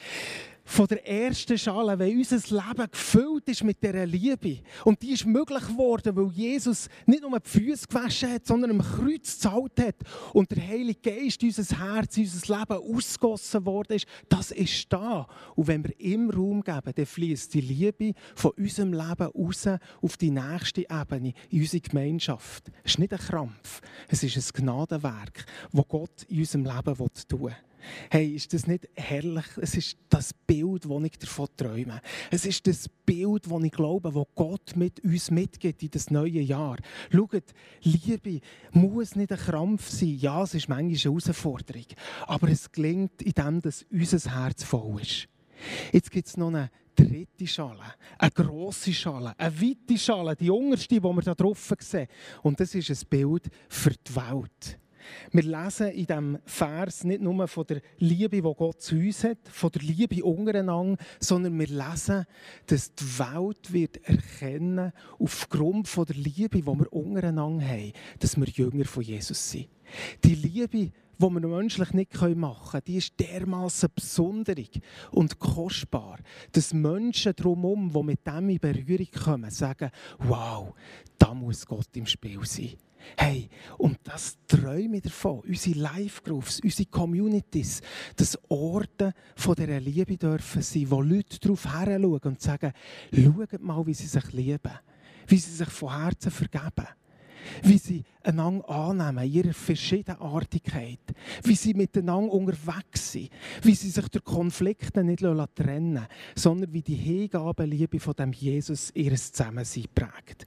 von 0.69 0.87
der 0.87 1.09
ersten 1.09 1.57
Schale, 1.57 1.99
weil 1.99 2.15
unser 2.15 2.37
Leben 2.37 2.91
gefüllt 2.91 3.49
ist 3.49 3.65
mit 3.65 3.83
dieser 3.83 4.05
Liebe. 4.05 4.59
Und 4.85 5.01
die 5.01 5.13
ist 5.13 5.25
möglich 5.25 5.67
geworden, 5.67 6.15
weil 6.15 6.31
Jesus 6.31 6.91
nicht 7.07 7.23
nur 7.23 7.41
die 7.41 7.49
Füße 7.49 7.87
gewaschen 7.89 8.31
hat, 8.31 8.47
sondern 8.47 8.73
am 8.73 8.83
Kreuz 8.83 9.33
gezahlt 9.33 9.81
hat. 9.81 9.95
Und 10.35 10.51
der 10.51 10.69
Heilige 10.69 11.01
Geist 11.01 11.43
unser 11.43 11.79
Herz, 11.79 12.19
unser 12.19 12.59
Leben 12.59 12.97
ausgossen 12.97 13.65
worden 13.65 13.95
ist. 13.95 14.07
Das 14.29 14.51
ist 14.51 14.93
da. 14.93 15.27
Und 15.57 15.69
wenn 15.69 15.83
wir 15.83 15.99
ihm 15.99 16.29
Raum 16.29 16.63
geben, 16.63 16.93
dann 16.95 17.07
fließt 17.07 17.55
die 17.55 17.63
Liebe 17.63 18.13
von 18.35 18.51
unserem 18.59 18.93
Leben 18.93 19.27
raus 19.27 19.67
auf 20.03 20.17
die 20.19 20.31
nächste 20.31 20.83
Ebene, 20.83 21.33
in 21.49 21.61
unsere 21.61 21.81
Gemeinschaft. 21.81 22.71
Es 22.85 22.93
ist 22.93 22.99
nicht 22.99 23.15
ein 23.15 23.19
Krampf, 23.19 23.81
es 24.09 24.23
ist 24.23 24.37
ein 24.37 24.63
Gnadenwerk, 24.63 25.47
das 25.73 25.89
Gott 25.89 26.25
in 26.29 26.41
unserem 26.41 26.65
Leben 26.67 26.95
tun 27.27 27.41
will. 27.41 27.57
Hey, 28.11 28.35
ist 28.35 28.53
das 28.53 28.67
nicht 28.67 28.89
herrlich? 28.95 29.47
Es 29.61 29.75
ist 29.75 29.97
das 30.09 30.33
Bild, 30.33 30.85
das 30.85 31.05
ich 31.05 31.19
davon 31.19 31.49
träume. 31.57 32.01
Es 32.31 32.45
ist 32.45 32.67
das 32.67 32.89
Bild, 32.89 33.51
das 33.51 33.63
ich 33.63 33.73
glaube, 33.73 34.13
das 34.13 34.27
Gott 34.35 34.77
mit 34.77 35.01
uns 35.05 35.31
mitgibt 35.31 35.83
in 35.83 35.91
das 35.91 36.11
neue 36.11 36.41
Jahr. 36.41 36.77
Schaut, 37.11 37.45
Liebe 37.83 38.41
muss 38.73 39.17
nicht 39.17 39.33
ein 39.33 39.39
Krampf 39.39 39.89
sein. 39.89 40.19
Ja, 40.19 40.43
es 40.43 40.55
ist 40.55 40.69
manchmal 40.69 40.89
eine 40.89 40.97
Herausforderung. 40.97 41.87
Aber 42.27 42.49
es 42.49 42.71
gelingt, 42.71 43.23
indem 43.23 43.61
dass 43.61 43.85
unser 43.91 44.35
Herz 44.35 44.65
voll 44.65 45.01
ist. 45.01 45.29
Jetzt 45.93 46.11
gibt 46.11 46.29
es 46.29 46.37
noch 46.37 46.49
eine 46.49 46.71
dritte 46.95 47.47
Schale, 47.47 47.95
eine 48.19 48.31
grosse 48.31 48.93
Schale, 48.93 49.35
eine 49.39 49.61
weite 49.61 49.99
Schale, 49.99 50.37
die 50.37 50.51
unterste, 50.51 50.95
die 50.95 51.03
wir 51.03 51.23
hier 51.23 51.35
drauf 51.35 51.75
sehen. 51.81 52.09
Und 52.43 52.59
das 52.61 52.75
ist 52.75 52.91
ein 52.91 53.09
Bild 53.09 53.49
für 53.69 53.91
die 53.91 54.17
Welt. 54.17 54.79
Wir 55.33 55.43
lesen 55.43 55.89
in 55.89 56.07
diesem 56.07 56.39
Vers 56.45 57.05
nicht 57.05 57.21
nur 57.21 57.47
von 57.49 57.67
der 57.67 57.81
Liebe, 57.99 58.37
die 58.37 58.43
Gott 58.43 58.81
zu 58.81 58.97
uns 58.97 59.25
hat, 59.25 59.39
von 59.51 59.71
der 59.71 59.83
Liebe 59.83 60.25
untereinander, 60.25 60.97
sondern 61.21 61.59
wir 61.59 61.67
lesen, 61.67 62.27
dass 62.67 62.95
die 62.95 63.19
Welt 63.19 63.73
wird 63.73 63.97
erkennen, 64.09 64.93
aufgrund 65.19 65.89
von 65.89 66.07
der 66.07 66.17
Liebe, 66.17 66.59
die 66.59 66.67
wir 66.67 66.93
untereinander 66.93 67.67
haben, 67.67 67.93
dass 68.19 68.37
wir 68.37 68.47
Jünger 68.47 68.85
von 68.85 69.03
Jesus 69.03 69.51
sind. 69.51 69.69
Die 70.25 70.35
Liebe, 70.35 70.93
die 71.19 71.25
wir 71.25 71.49
menschlich 71.49 71.93
nicht 71.93 72.21
machen 72.37 72.71
können, 72.71 72.85
die 72.87 72.97
ist 72.97 73.19
dermaßen 73.19 73.89
besonderig 73.95 74.81
und 75.11 75.39
kostbar, 75.39 76.19
dass 76.53 76.73
Menschen 76.73 77.35
drumherum, 77.35 77.93
die 77.93 78.03
mit 78.03 78.27
dem 78.27 78.49
in 78.51 78.59
Berührung 78.59 79.09
kommen, 79.25 79.51
sagen, 79.51 79.91
wow, 80.19 80.75
da 81.19 81.35
muss 81.35 81.67
Gott 81.67 81.97
im 81.97 82.07
Spiel 82.07 82.45
sein. 82.45 82.77
Hey, 83.17 83.49
und 83.79 83.99
das 84.05 84.37
träume 84.47 84.97
ich 84.97 85.05
davon. 85.05 85.41
Unsere 85.41 85.79
Live-Groups, 85.79 86.61
unsere 86.61 86.89
Communities, 86.89 87.81
dass 88.17 88.39
Orte 88.49 89.13
von 89.37 89.55
dieser 89.55 89.81
Liebe 89.81 90.17
dürfen 90.17 90.63
sein, 90.63 90.91
wo 90.91 91.01
Leute 91.01 91.39
darauf 91.41 91.65
heranschauen 91.65 92.21
und 92.23 92.41
sagen, 92.41 92.73
schaut 93.13 93.61
mal, 93.61 93.87
wie 93.87 93.95
sie 93.95 94.07
sich 94.07 94.33
lieben, 94.33 94.73
wie 95.27 95.39
sie 95.39 95.53
sich 95.53 95.71
von 95.71 95.97
Herzen 95.97 96.31
vergeben, 96.31 96.89
wie 97.63 97.79
sie 97.79 98.05
einander 98.23 98.69
annehmen 98.69 99.25
in 99.25 99.33
ihrer 99.33 99.53
Verschiedenartigkeit, 99.53 101.01
wie 101.45 101.55
sie 101.55 101.75
miteinander 101.75 102.33
unterwegs 102.33 103.13
sind, 103.13 103.31
wie 103.63 103.75
sie 103.75 103.91
sich 103.91 104.09
durch 104.09 104.25
Konflikte 104.25 105.05
nicht 105.05 105.21
trennen 105.21 105.95
lassen, 105.95 106.09
sondern 106.35 106.73
wie 106.73 106.83
die 106.83 106.95
Hingabenliebe 106.95 108.01
von 108.01 108.15
dem 108.15 108.33
Jesus 108.33 108.91
ihres 108.95 109.33
Zusammensein 109.33 109.87
prägt. 109.95 110.47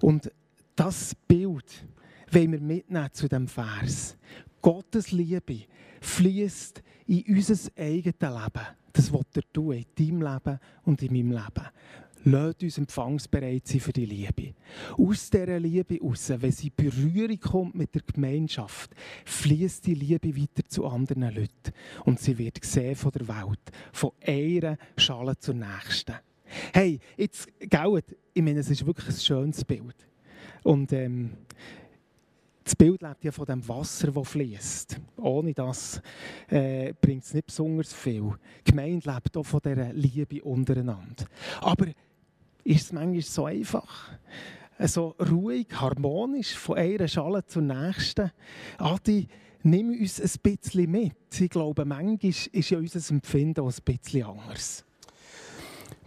Und 0.00 0.30
das 0.74 1.14
Bild 1.26 1.86
wollen 2.30 2.52
wir 2.52 2.60
mitnehmen 2.60 3.08
zu 3.12 3.28
dem 3.28 3.48
Vers. 3.48 4.16
Gottes 4.60 5.10
Liebe 5.12 5.64
fließt 6.00 6.82
in 7.06 7.24
unser 7.28 7.70
eigenes 7.76 8.20
Leben. 8.20 8.66
Das 8.92 9.12
wird 9.12 9.36
er 9.36 9.52
tun, 9.52 9.72
in 9.72 9.84
deinem 9.96 10.22
Leben 10.22 10.58
und 10.84 11.02
in 11.02 11.12
meinem 11.12 11.32
Leben. 11.32 11.68
Lasst 12.24 12.62
uns 12.62 12.78
empfangsbereit 12.78 13.66
sein 13.66 13.80
für 13.80 13.92
die 13.92 14.06
Liebe. 14.06 14.54
Aus 14.96 15.28
dieser 15.28 15.58
Liebe 15.58 15.94
heraus, 15.94 16.32
wenn 16.36 16.52
sie 16.52 16.70
Berührung 16.70 17.40
kommt 17.40 17.74
mit 17.74 17.94
der 17.94 18.02
Gemeinschaft, 18.02 18.94
fließt 19.24 19.86
die 19.86 19.94
Liebe 19.94 20.36
weiter 20.36 20.62
zu 20.68 20.86
anderen 20.86 21.34
Leuten. 21.34 21.72
Und 22.04 22.20
sie 22.20 22.38
wird 22.38 22.60
gesehen 22.60 22.94
von 22.94 23.10
der 23.10 23.26
Welt, 23.26 23.60
von 23.92 24.12
einer 24.24 24.78
Schale 24.96 25.36
zur 25.38 25.54
nächsten. 25.54 26.14
Hey, 26.72 27.00
jetzt, 27.16 27.48
gell, 27.58 28.02
ich 28.34 28.42
meine, 28.42 28.60
es 28.60 28.70
ist 28.70 28.86
wirklich 28.86 29.08
ein 29.08 29.14
schönes 29.14 29.64
Bild. 29.64 30.06
Und 30.62 30.92
ähm, 30.92 31.30
das 32.62 32.76
Bild 32.76 33.02
lebt 33.02 33.24
ja 33.24 33.32
von 33.32 33.46
dem 33.46 33.66
Wasser, 33.68 34.12
das 34.12 34.28
fließt. 34.28 35.00
Ohne 35.16 35.52
das 35.52 36.00
äh, 36.48 36.92
bringt 37.00 37.24
es 37.24 37.34
nicht 37.34 37.46
besonders 37.46 37.92
viel. 37.92 38.32
Die 38.64 38.70
Gemeinde 38.70 39.12
lebt 39.12 39.36
auch 39.36 39.42
von 39.42 39.60
dieser 39.64 39.92
Liebe 39.92 40.42
untereinander. 40.44 41.24
Aber 41.60 41.86
ist 42.64 42.84
es 42.84 42.92
manchmal 42.92 43.22
so 43.22 43.46
einfach? 43.46 44.10
So 44.78 45.14
ruhig, 45.30 45.68
harmonisch, 45.72 46.54
von 46.54 46.78
einer 46.78 47.06
Schale 47.06 47.44
zur 47.46 47.62
nächsten. 47.62 48.30
Adi, 48.78 49.28
nimm 49.62 49.90
uns 49.90 50.20
ein 50.20 50.30
bisschen 50.42 50.90
mit. 50.90 51.12
Ich 51.38 51.50
glaube, 51.50 51.84
manchmal 51.84 52.32
ist 52.52 52.70
ja 52.70 52.78
unser 52.78 53.14
Empfinden 53.14 53.60
auch 53.60 53.72
ein 53.72 53.84
bisschen 53.84 54.26
anders. 54.26 54.84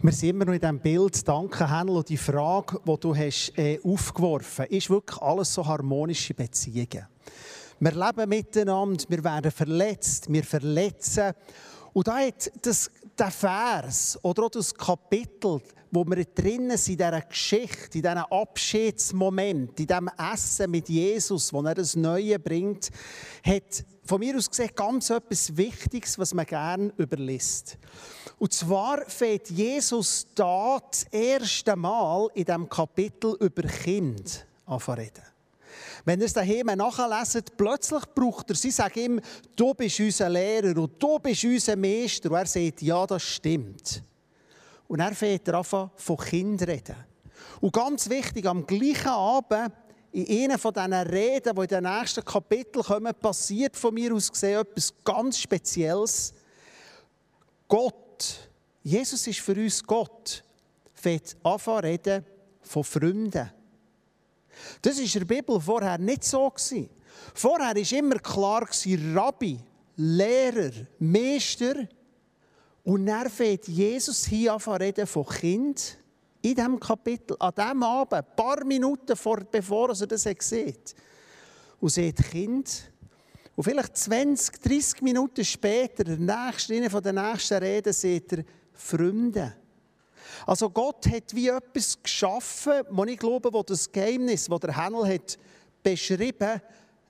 Wir 0.02 0.12
sind 0.12 0.28
immer 0.30 0.44
noch 0.44 0.52
in 0.52 0.60
diesem 0.60 0.78
Bild. 0.78 1.26
Danke. 1.26 1.64
Und 1.86 2.08
die 2.08 2.18
Frage, 2.18 2.80
die 2.86 3.00
du 3.00 3.16
hast, 3.16 3.56
äh, 3.56 3.80
aufgeworfen 3.82 4.64
hast, 4.64 4.70
ist 4.70 4.90
wirklich 4.90 5.22
alles 5.22 5.54
so 5.54 5.66
harmonische 5.66 6.34
Beziehungen. 6.34 7.06
Wir 7.80 7.92
leben 7.92 8.28
miteinander, 8.28 9.04
wir 9.08 9.24
werden 9.24 9.50
verletzt, 9.50 10.30
wir 10.30 10.44
verletzen. 10.44 11.32
Und 11.94 12.08
da 12.08 12.18
hat 12.18 12.50
das 12.60 12.90
der 13.18 13.30
Vers 13.30 14.18
oder 14.22 14.44
auch 14.44 14.50
das 14.50 14.74
Kapitel, 14.74 15.60
wo 15.90 16.04
wir 16.04 16.24
drinnen 16.24 16.76
sind, 16.76 17.00
in 17.00 17.06
dieser 17.06 17.20
Geschichte, 17.22 17.98
in 17.98 18.02
diesem 18.02 18.18
Abschiedsmoment, 18.18 19.78
in 19.80 19.86
diesem 19.86 20.10
Essen 20.32 20.70
mit 20.70 20.88
Jesus, 20.88 21.52
wo 21.52 21.62
er 21.62 21.74
das 21.74 21.96
Neue 21.96 22.38
bringt, 22.38 22.90
hat 23.44 23.84
von 24.04 24.20
mir 24.20 24.36
aus 24.36 24.48
gesehen 24.48 24.70
ganz 24.74 25.10
etwas 25.10 25.56
Wichtiges, 25.56 26.18
was 26.18 26.32
man 26.32 26.46
gerne 26.46 26.92
überlässt. 26.96 27.78
Und 28.38 28.52
zwar 28.52 29.08
fängt 29.08 29.50
Jesus 29.50 30.26
da 30.34 30.78
das 30.90 31.04
erste 31.04 31.74
Mal 31.74 32.28
in 32.34 32.44
diesem 32.44 32.68
Kapitel 32.68 33.36
über 33.40 33.62
Kind 33.62 34.46
an 34.66 34.78
reden. 34.78 35.22
Wenn 36.04 36.20
ihr 36.20 36.26
es 36.26 36.32
daheim 36.32 36.66
nachlesen, 36.66 37.42
plötzlich 37.56 38.04
braucht 38.14 38.50
er, 38.50 38.56
sie 38.56 38.70
sagen 38.70 39.00
ihm, 39.00 39.20
du 39.56 39.74
bist 39.74 39.98
unser 39.98 40.28
Lehrer 40.28 40.80
und 40.80 41.02
du 41.02 41.18
bist 41.18 41.44
unser 41.44 41.74
Meister. 41.76 42.30
Und 42.30 42.36
er 42.36 42.46
sagt, 42.46 42.82
ja, 42.82 43.04
das 43.06 43.22
stimmt. 43.22 44.02
Und 44.88 45.00
er 45.00 45.14
fängt 45.14 45.48
er 45.48 45.54
an, 45.54 45.90
von 45.94 46.16
Kindern 46.16 46.68
reden. 46.68 46.96
Und 47.60 47.72
ganz 47.72 48.08
wichtig, 48.08 48.46
am 48.46 48.66
gleichen 48.66 49.08
Abend, 49.08 49.72
in 50.12 50.44
einer 50.44 50.58
von 50.58 50.72
diesen 50.72 50.92
Reden, 50.92 51.54
die 51.54 51.62
in 51.62 51.66
den 51.66 51.84
nächsten 51.84 52.24
Kapiteln 52.24 52.84
kommen, 52.84 53.14
passiert 53.14 53.76
von 53.76 53.92
mir 53.92 54.14
aus 54.14 54.30
gesehen 54.30 54.60
etwas 54.60 54.94
ganz 55.04 55.38
Spezielles. 55.38 56.32
Gott, 57.68 58.48
Jesus 58.82 59.26
ist 59.26 59.40
für 59.40 59.54
uns 59.54 59.82
Gott, 59.84 60.42
fängt 60.94 61.36
an 61.42 61.58
zu 61.58 61.76
reden 61.76 62.24
von 62.62 62.84
Freunden. 62.84 63.50
Das 64.80 64.96
war 64.96 65.04
in 65.04 65.10
der 65.10 65.24
Bibel 65.24 65.60
vorher 65.60 65.98
nicht 65.98 66.24
so. 66.24 66.52
Vorher 67.34 67.74
war 67.74 67.98
immer 67.98 68.18
klar, 68.18 68.66
Rabbi, 69.14 69.58
Lehrer, 69.96 70.72
Meister. 70.98 71.88
Und 72.86 73.04
dann 73.04 73.28
fängt 73.28 73.66
Jesus 73.66 74.26
hier 74.26 74.52
an 74.52 74.76
reden 74.76 75.08
von 75.08 75.26
Kind 75.26 75.98
in 76.40 76.54
diesem 76.54 76.78
Kapitel, 76.78 77.36
an 77.40 77.52
diesem 77.52 77.82
Abend, 77.82 78.12
ein 78.12 78.36
paar 78.36 78.64
Minuten 78.64 79.16
vor, 79.16 79.40
bevor 79.40 79.88
er 79.88 80.06
das 80.06 80.22
sieht. 80.22 80.94
Und 81.80 81.88
sieht 81.88 82.22
Kind. 82.30 82.92
Und 83.56 83.64
vielleicht 83.64 83.96
20, 83.96 84.62
30 84.62 85.02
Minuten 85.02 85.44
später, 85.44 86.04
der 86.04 86.16
nächste, 86.16 86.76
eine 86.76 86.88
von 86.88 87.02
den 87.02 87.16
nächsten 87.16 87.58
Reden, 87.58 87.92
sieht 87.92 88.32
er 88.32 88.44
Freunde. 88.72 89.56
Also 90.46 90.70
Gott 90.70 91.08
hat 91.10 91.34
wie 91.34 91.48
etwas 91.48 92.00
geschaffen, 92.00 92.82
wo 92.90 93.02
ich 93.02 93.18
glaube, 93.18 93.52
wo 93.52 93.64
das 93.64 93.90
Geheimnis, 93.90 94.46
das 94.46 94.60
der 94.60 94.76
Hennel 94.76 95.12
hat 95.12 95.36
beschrieben, 95.82 96.62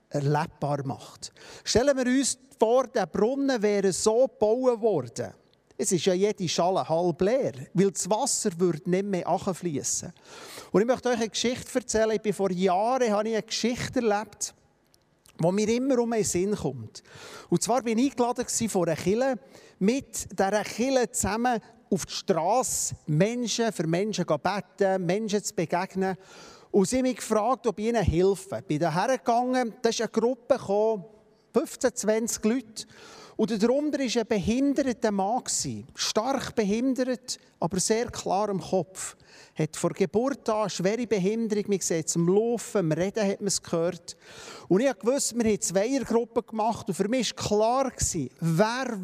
erlebbar 0.08 0.86
macht. 0.86 1.32
Stellen 1.64 1.98
wir 1.98 2.06
uns 2.06 2.38
vor, 2.58 2.86
der 2.86 3.04
Brunnen 3.04 3.60
wäre 3.60 3.92
so 3.92 4.26
gebaut 4.26 4.80
worden. 4.80 5.34
Es 5.78 5.92
ist 5.92 6.06
ja 6.06 6.14
jede 6.14 6.48
Schale 6.48 6.88
halb 6.88 7.20
leer, 7.20 7.52
weil 7.74 7.90
das 7.90 8.08
Wasser 8.08 8.50
würde 8.58 8.88
nicht 8.88 9.04
mehr 9.04 9.38
fließen. 9.38 10.12
Und 10.72 10.80
ich 10.80 10.86
möchte 10.86 11.10
euch 11.10 11.16
eine 11.16 11.28
Geschichte 11.28 11.78
erzählen. 11.78 12.12
Ich 12.12 12.22
bin 12.22 12.32
vor 12.32 12.50
Jahren 12.50 13.10
habe 13.12 13.28
ich 13.28 13.34
eine 13.34 13.42
Geschichte 13.42 14.00
erlebt, 14.00 14.54
die 15.38 15.52
mir 15.52 15.68
immer 15.68 15.98
um 15.98 16.10
den 16.12 16.24
Sinn 16.24 16.54
kommt. 16.54 17.02
Und 17.50 17.62
zwar 17.62 17.82
bin 17.82 17.98
ich 17.98 18.12
eingeladen 18.12 18.46
von 18.70 18.88
einer 18.88 18.96
Kille 18.96 19.38
mit 19.78 20.38
dieser 20.38 20.64
Kille 20.64 21.10
zusammen 21.10 21.60
auf 21.90 22.06
die 22.06 22.12
Straße 22.12 22.94
Menschen, 23.06 23.72
für 23.72 23.86
Menschen 23.86 24.26
zu 24.26 24.38
beten, 24.38 25.04
Menschen 25.04 25.44
zu 25.44 25.54
begegnen. 25.54 26.16
Und 26.70 26.88
sie 26.88 26.96
haben 26.96 27.02
mich 27.02 27.16
gefragt, 27.16 27.66
ob 27.66 27.78
ich 27.78 27.86
ihnen 27.86 28.02
helfe. 28.02 28.58
Ich 28.58 28.64
bin 28.64 28.78
daher 28.78 29.18
gegangen, 29.18 29.74
da 29.82 29.88
ist 29.90 30.00
eine 30.00 30.08
Gruppe 30.08 30.56
gekommen, 30.56 31.04
15, 31.52 31.94
20 31.94 32.44
Leute. 32.44 32.86
Und 33.36 33.62
darunter 33.62 33.98
war 33.98 34.20
ein 34.20 34.26
behinderter 34.26 35.10
Mann. 35.10 35.42
Stark 35.94 36.54
behindert, 36.54 37.38
aber 37.60 37.78
sehr 37.78 38.06
klar 38.06 38.48
im 38.48 38.60
Kopf. 38.60 39.16
Hat 39.54 39.76
vor 39.76 39.90
Geburt 39.90 40.48
an 40.48 40.62
eine 40.62 40.70
schwere 40.70 41.06
Behinderung. 41.06 41.64
Man 41.68 41.80
sieht 41.80 42.08
es 42.08 42.16
im 42.16 42.28
Laufen, 42.28 42.78
im 42.78 42.92
Reden 42.92 43.28
hat 43.28 43.40
man 43.40 43.48
es 43.48 43.62
gehört. 43.62 44.16
Und 44.68 44.80
ich 44.80 44.92
wusste, 45.02 45.36
wir 45.36 45.44
haben 45.44 45.60
Zweiergruppen 45.60 46.46
gemacht. 46.46 46.88
Und 46.88 46.94
für 46.94 47.08
mich 47.08 47.36
war 47.36 47.90
klar, 47.90 47.92
wer 48.40 48.98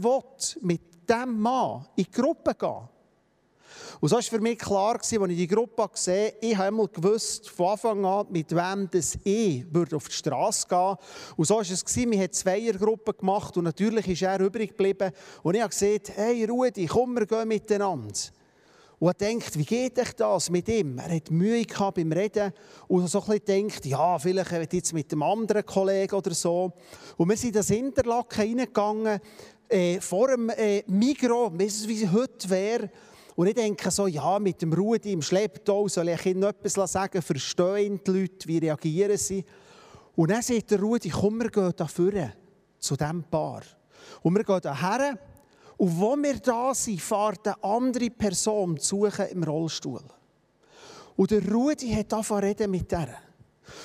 mit 0.62 0.80
diesem 1.08 1.38
Mann 1.38 1.86
in 1.96 2.04
die 2.04 2.10
Gruppe 2.10 2.54
gehen. 2.54 2.88
Und 4.00 4.08
so 4.08 4.16
war 4.16 4.22
für 4.22 4.40
mich 4.40 4.58
klar, 4.58 4.96
als 4.96 5.12
ich 5.12 5.18
die 5.18 5.46
Gruppe 5.46 5.82
habe, 5.82 6.32
ich 6.40 6.56
habe 6.56 6.68
einmal 6.68 6.88
gewusst, 6.88 7.50
von 7.50 7.68
Anfang 7.68 8.04
an, 8.04 8.26
mit 8.30 8.50
wem 8.54 8.88
das 8.90 9.18
ich 9.24 9.64
würde 9.72 9.96
auf 9.96 10.08
die 10.08 10.14
Straße 10.14 10.66
gehen. 10.68 10.96
Und 11.36 11.44
so 11.44 11.54
war 11.56 11.62
es, 11.62 11.96
wir 11.96 12.20
haben 12.20 12.32
Zweiergruppen 12.32 13.16
gemacht 13.16 13.56
und 13.56 13.64
natürlich 13.64 14.08
ist 14.08 14.22
er 14.22 14.40
übrig 14.40 14.70
geblieben. 14.70 15.12
Und 15.42 15.54
ich 15.54 15.60
habe 15.60 15.70
gesagt, 15.70 16.16
hey 16.16 16.44
Rudi, 16.44 16.86
komm, 16.86 17.14
wir 17.14 17.26
gehen 17.26 17.48
miteinander. 17.48 18.12
Und 19.02 19.08
er 19.08 19.14
denkt, 19.14 19.58
wie 19.58 19.64
geht 19.64 19.98
euch 19.98 20.12
das 20.12 20.48
mit 20.48 20.68
ihm? 20.68 20.96
Er 20.98 21.16
hat 21.16 21.28
Mühe 21.28 21.64
gehabt 21.64 21.96
beim 21.96 22.12
Reden 22.12 22.52
und 22.86 23.08
so 23.08 23.18
ein 23.18 23.24
bisschen 23.24 23.44
denkt, 23.46 23.84
ja, 23.84 24.16
vielleicht 24.16 24.72
jetzt 24.72 24.92
mit 24.92 25.10
einem 25.10 25.24
anderen 25.24 25.66
Kollegen 25.66 26.14
oder 26.14 26.32
so. 26.32 26.72
Und 27.16 27.28
wir 27.28 27.36
sind 27.36 27.48
in 27.48 27.54
das 27.54 27.70
Interlaken 27.70 28.40
reingegangen 28.40 29.20
äh, 29.68 30.00
vor 30.00 30.28
dem 30.28 30.50
äh, 30.50 30.84
Migro, 30.86 31.50
wie 31.52 31.64
es 31.64 32.12
heute 32.12 32.48
wäre. 32.48 32.90
Und 33.34 33.46
ich 33.46 33.54
denke 33.54 33.90
so, 33.90 34.06
ja, 34.06 34.38
mit 34.38 34.60
dem 34.60 34.72
Rudi 34.72 35.12
im 35.12 35.22
Schlepptau 35.22 35.88
soll 35.88 36.08
ich 36.10 36.26
Ihnen 36.26 36.42
etwas 36.42 36.92
sagen, 36.92 37.22
verstehen 37.22 38.00
die 38.06 38.10
Leute, 38.10 38.48
wie 38.48 38.58
reagieren 38.58 39.16
sie. 39.16 39.44
Und 40.14 40.30
dann 40.30 40.42
sagt 40.42 40.70
der 40.70 40.80
Rudi, 40.80 41.08
komm, 41.08 41.40
wir 41.40 41.50
gehen 41.50 41.72
da 41.74 41.86
vorne, 41.86 42.34
zu 42.78 42.96
diesem 42.96 43.24
Paar. 43.24 43.62
Und 44.22 44.36
wir 44.36 44.44
gehen 44.44 44.60
da 44.60 44.78
her. 44.78 45.18
Und 45.78 45.98
wo 45.98 46.14
wir 46.16 46.38
da 46.38 46.74
sind, 46.74 47.00
fährt 47.00 47.46
eine 47.46 47.64
andere 47.64 48.10
Person 48.10 48.76
suchen 48.76 49.26
im 49.28 49.42
Rollstuhl. 49.42 50.02
Und 51.16 51.30
der 51.30 51.50
Rudi 51.50 51.90
hat 51.92 52.12
angefangen 52.12 52.44
reden 52.44 52.70
mit 52.70 52.90
der. 52.92 53.16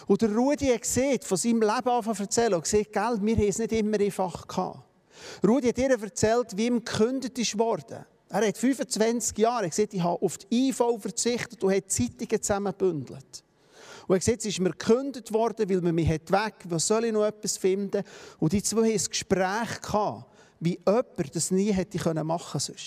Und 0.07 0.21
der 0.21 0.35
Rudi 0.35 0.67
hat 0.67 0.81
gesehen, 0.81 1.19
von 1.21 1.37
seinem 1.37 1.61
Leben 1.61 1.89
angefangen 1.89 2.15
zu 2.15 2.23
erzählen 2.23 2.53
und 2.53 2.63
gesagt, 2.63 2.91
gell, 2.91 3.19
wir 3.21 3.35
haben 3.35 3.47
es 3.47 3.57
nicht 3.59 3.71
immer 3.71 3.99
einfach 3.99 4.47
gehabt. 4.47 4.79
Rudi 5.45 5.69
hat 5.69 5.77
ihr 5.77 5.89
erzählt, 5.89 6.57
wie 6.57 6.67
ihm 6.67 6.83
gekündigt 6.83 7.57
worden. 7.57 8.05
Er 8.29 8.47
hat 8.47 8.57
25 8.57 9.37
Jahre 9.37 9.69
gesagt, 9.69 9.93
ich 9.93 10.03
habe 10.03 10.21
auf 10.21 10.37
die 10.37 10.69
IV 10.69 10.81
verzichtet 10.99 11.63
und 11.63 11.73
hat 11.73 11.89
Zeitungen 11.89 12.41
zusammengebündelt. 12.41 13.43
Und 14.07 14.15
er 14.15 14.19
gesagt, 14.19 14.39
es 14.39 14.45
ist 14.45 14.59
mir 14.59 14.71
gekündigt 14.71 15.33
worden, 15.33 15.69
weil 15.69 15.81
man 15.81 15.95
mich 15.95 16.09
weg 16.09 16.21
hat. 16.31 16.53
Was 16.65 16.87
soll 16.87 17.05
ich 17.05 17.13
noch 17.13 17.25
etwas 17.25 17.57
finden? 17.57 18.03
Und 18.39 18.53
die 18.53 18.63
zwei 18.63 18.93
hatten 18.93 18.99
ein 18.99 19.09
Gespräch, 19.09 19.81
gehabt, 19.81 20.25
wie 20.59 20.79
jemand 20.85 21.35
das 21.35 21.51
nie 21.51 21.71
hätte 21.71 22.23
machen 22.23 22.59
können. 22.59 22.77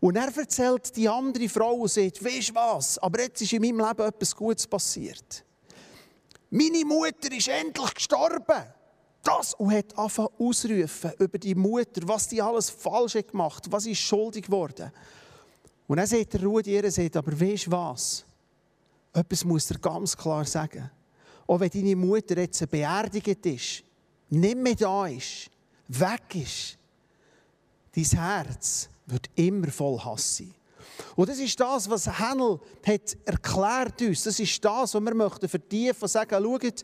Und 0.00 0.16
er 0.16 0.36
erzählt 0.36 0.94
die 0.96 1.08
andere 1.08 1.48
Frau 1.48 1.76
und 1.76 1.90
sagt, 1.90 2.20
du 2.20 2.24
was, 2.54 2.98
aber 2.98 3.22
jetzt 3.22 3.40
ist 3.40 3.52
in 3.54 3.62
meinem 3.62 3.86
Leben 3.86 4.06
etwas 4.06 4.36
Gutes 4.36 4.66
passiert. 4.66 5.44
Meine 6.50 6.84
Mutter 6.84 7.32
ist 7.32 7.48
endlich 7.48 7.94
gestorben 7.94 8.73
das 9.24 9.54
und 9.54 9.72
hat 9.72 9.96
angefangen 9.98 10.28
ausrufen 10.38 11.12
über 11.18 11.38
die 11.38 11.54
Mutter, 11.54 12.02
was 12.06 12.28
die 12.28 12.40
alles 12.40 12.70
falsch 12.70 13.14
hat 13.14 13.28
gemacht, 13.28 13.64
was 13.70 13.86
ist 13.86 13.98
schuldig 13.98 14.46
geworden. 14.46 14.92
Und 15.86 15.96
dann 15.96 16.06
sagt 16.06 16.34
der 16.34 16.42
Rudi 16.42 16.74
ihr, 16.74 16.90
sagt, 16.90 17.16
aber 17.16 17.38
weißt 17.38 17.66
du 17.66 17.72
was? 17.72 18.24
Etwas 19.12 19.44
muss 19.44 19.70
er 19.70 19.78
ganz 19.78 20.16
klar 20.16 20.44
sagen. 20.44 20.90
Auch 21.46 21.60
wenn 21.60 21.70
deine 21.70 21.96
Mutter 21.96 22.38
jetzt 22.38 22.68
beerdigt 22.70 23.46
ist, 23.46 23.84
nicht 24.30 24.56
mehr 24.56 24.74
da 24.74 25.06
ist, 25.06 25.50
weg 25.88 26.34
ist, 26.34 26.78
dein 27.94 28.04
Herz 28.04 28.88
wird 29.06 29.28
immer 29.34 29.68
voll 29.68 29.98
Hass 29.98 30.38
sein. 30.38 30.54
Und 31.16 31.28
das 31.28 31.38
ist 31.38 31.58
das, 31.58 31.88
was 31.90 32.18
Hennel 32.18 32.60
hat 32.86 33.16
erklärt 33.24 34.00
uns. 34.02 34.22
Das 34.24 34.38
ist 34.38 34.64
das, 34.64 34.94
was 34.94 35.02
wir 35.02 35.14
möchten 35.14 35.48
vertiefen 35.48 36.02
und 36.02 36.08
sagen, 36.08 36.42
schaut, 36.42 36.82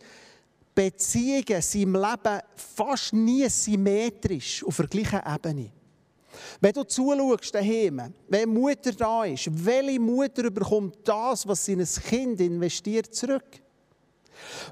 Beziehungen 0.75 1.63
sind 1.63 1.83
im 1.83 1.95
Leben 1.95 2.41
fast 2.55 3.13
nie 3.13 3.49
symmetrisch 3.49 4.65
auf 4.65 4.77
der 4.77 4.87
gleichen 4.87 5.21
Ebene. 5.27 5.73
Wenn 6.61 6.73
du 6.73 6.85
zuschaust 6.85 7.55
daheim, 7.55 8.15
wenn 8.29 8.49
Mutter 8.49 8.93
da 8.93 9.25
ist, 9.25 9.49
welche 9.65 10.01
Mutter 10.01 10.51
bekommt 10.51 10.97
das, 11.05 11.47
was 11.47 11.65
sie 11.65 11.73
in 11.73 11.81
ein 11.81 11.87
Kind 11.87 12.41
investiert, 12.41 13.15
zurück? 13.15 13.61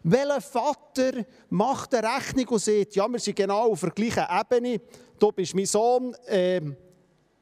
Welcher 0.02 0.40
Vater 0.40 1.24
macht 1.50 1.94
eine 1.94 2.08
Rechnung 2.16 2.48
und 2.48 2.62
sagt, 2.62 2.94
ja, 2.94 3.08
wir 3.08 3.18
sind 3.18 3.36
genau 3.36 3.70
auf 3.70 3.80
der 3.80 3.90
gleichen 3.90 4.24
Ebene, 4.30 4.80
du 5.18 5.32
bist 5.32 5.54
mein 5.54 5.66
Sohn. 5.66 6.14
Ähm, 6.26 6.76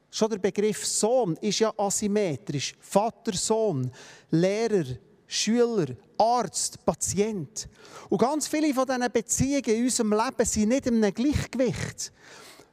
schon 0.09 0.29
der 0.29 0.39
Begriff 0.39 0.85
Sohn 0.85 1.37
ist 1.39 1.59
ja 1.59 1.73
asymmetrisch. 1.77 2.75
Vater, 2.79 3.33
Sohn, 3.33 3.91
Lehrer, 4.31 4.85
Schüler, 5.27 5.87
Arzt, 6.17 6.83
Patient. 6.85 7.67
Und 8.09 8.19
ganz 8.19 8.47
viele 8.47 8.73
von 8.73 8.85
diesen 8.85 9.11
Beziehungen 9.11 9.65
in 9.65 9.83
unserem 9.83 10.13
Leben 10.13 10.45
sind 10.45 10.69
nicht 10.69 10.87
einem 10.87 11.13
Gleichgewicht. 11.13 12.13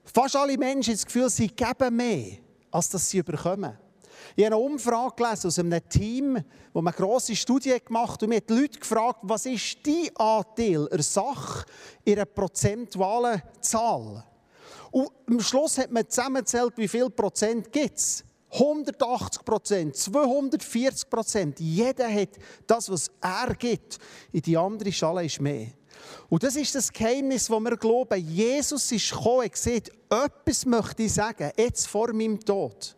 Fast 0.04 0.36
alle 0.36 0.56
Menschen 0.56 0.92
haben 0.92 0.96
das 0.96 1.06
Gefühl, 1.06 1.28
sie 1.28 1.48
geben 1.48 1.96
mehr, 1.96 2.38
als 2.70 2.88
dass 2.88 3.10
sie 3.10 3.18
überkommen. 3.18 3.76
Ich 4.36 4.44
habe 4.44 4.54
eine 4.54 4.64
Umfrage 4.64 5.14
gelesen 5.16 5.48
aus 5.48 5.58
einem 5.58 5.88
Team, 5.88 6.42
wo 6.72 6.80
man 6.80 6.94
grosse 6.94 7.36
Studie 7.36 7.76
gemacht 7.84 8.14
hat 8.14 8.22
und 8.22 8.28
mir 8.28 8.40
die 8.40 8.52
Leute 8.52 8.78
gefragt, 8.78 9.20
was 9.22 9.46
ist 9.46 9.78
dein 9.84 10.14
Anteil 10.16 10.86
der 10.86 11.02
Sache 11.02 11.64
in 12.04 12.14
einer 12.14 12.24
prozentualen 12.24 13.42
Zahl? 13.60 14.24
Und 14.90 15.10
am 15.28 15.40
Schluss 15.40 15.78
hat 15.78 15.90
man 15.90 16.08
zusammengezählt, 16.08 16.72
wie 16.76 16.88
viel 16.88 17.10
Prozent 17.10 17.72
gibt 17.72 17.98
es. 17.98 18.24
180 18.54 19.44
Prozent, 19.44 19.96
240 19.96 21.10
Prozent. 21.10 21.60
Jeder 21.60 22.08
hat 22.12 22.30
das, 22.66 22.88
was 22.88 23.10
er 23.20 23.54
gibt. 23.54 23.98
In 24.32 24.42
die 24.42 24.56
andere 24.56 24.92
Schale 24.92 25.24
ist 25.24 25.40
mehr. 25.40 25.68
Und 26.28 26.42
das 26.42 26.56
ist 26.56 26.74
das 26.74 26.92
Geheimnis, 26.92 27.48
wo 27.50 27.58
wir 27.60 27.76
glauben, 27.76 28.20
Jesus 28.20 28.90
ist 28.92 29.10
gekommen 29.10 29.44
und 29.44 29.52
gesagt, 29.52 29.90
etwas 30.08 30.66
möchte 30.66 31.02
ich 31.04 31.12
sagen, 31.12 31.50
jetzt 31.56 31.86
vor 31.86 32.12
meinem 32.12 32.38
Tod. 32.40 32.96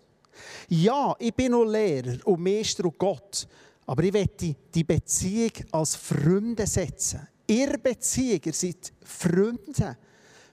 Ja, 0.69 1.14
ich 1.19 1.35
bin 1.35 1.53
noch 1.53 1.64
Lehrer 1.64 2.19
und 2.27 2.42
Meister 2.42 2.85
und 2.85 2.99
Gott, 2.99 3.49
aber 3.87 4.03
ich 4.03 4.12
möchte 4.12 4.55
die 4.75 4.85
Beziehung 4.85 5.53
als 5.73 5.97
Freunde 5.97 6.66
setzen. 6.66 7.27
Ihr 7.47 7.79
Beziehung, 7.79 8.40
ihr 8.45 8.53
seid 8.53 8.92
Freunde, 9.03 9.97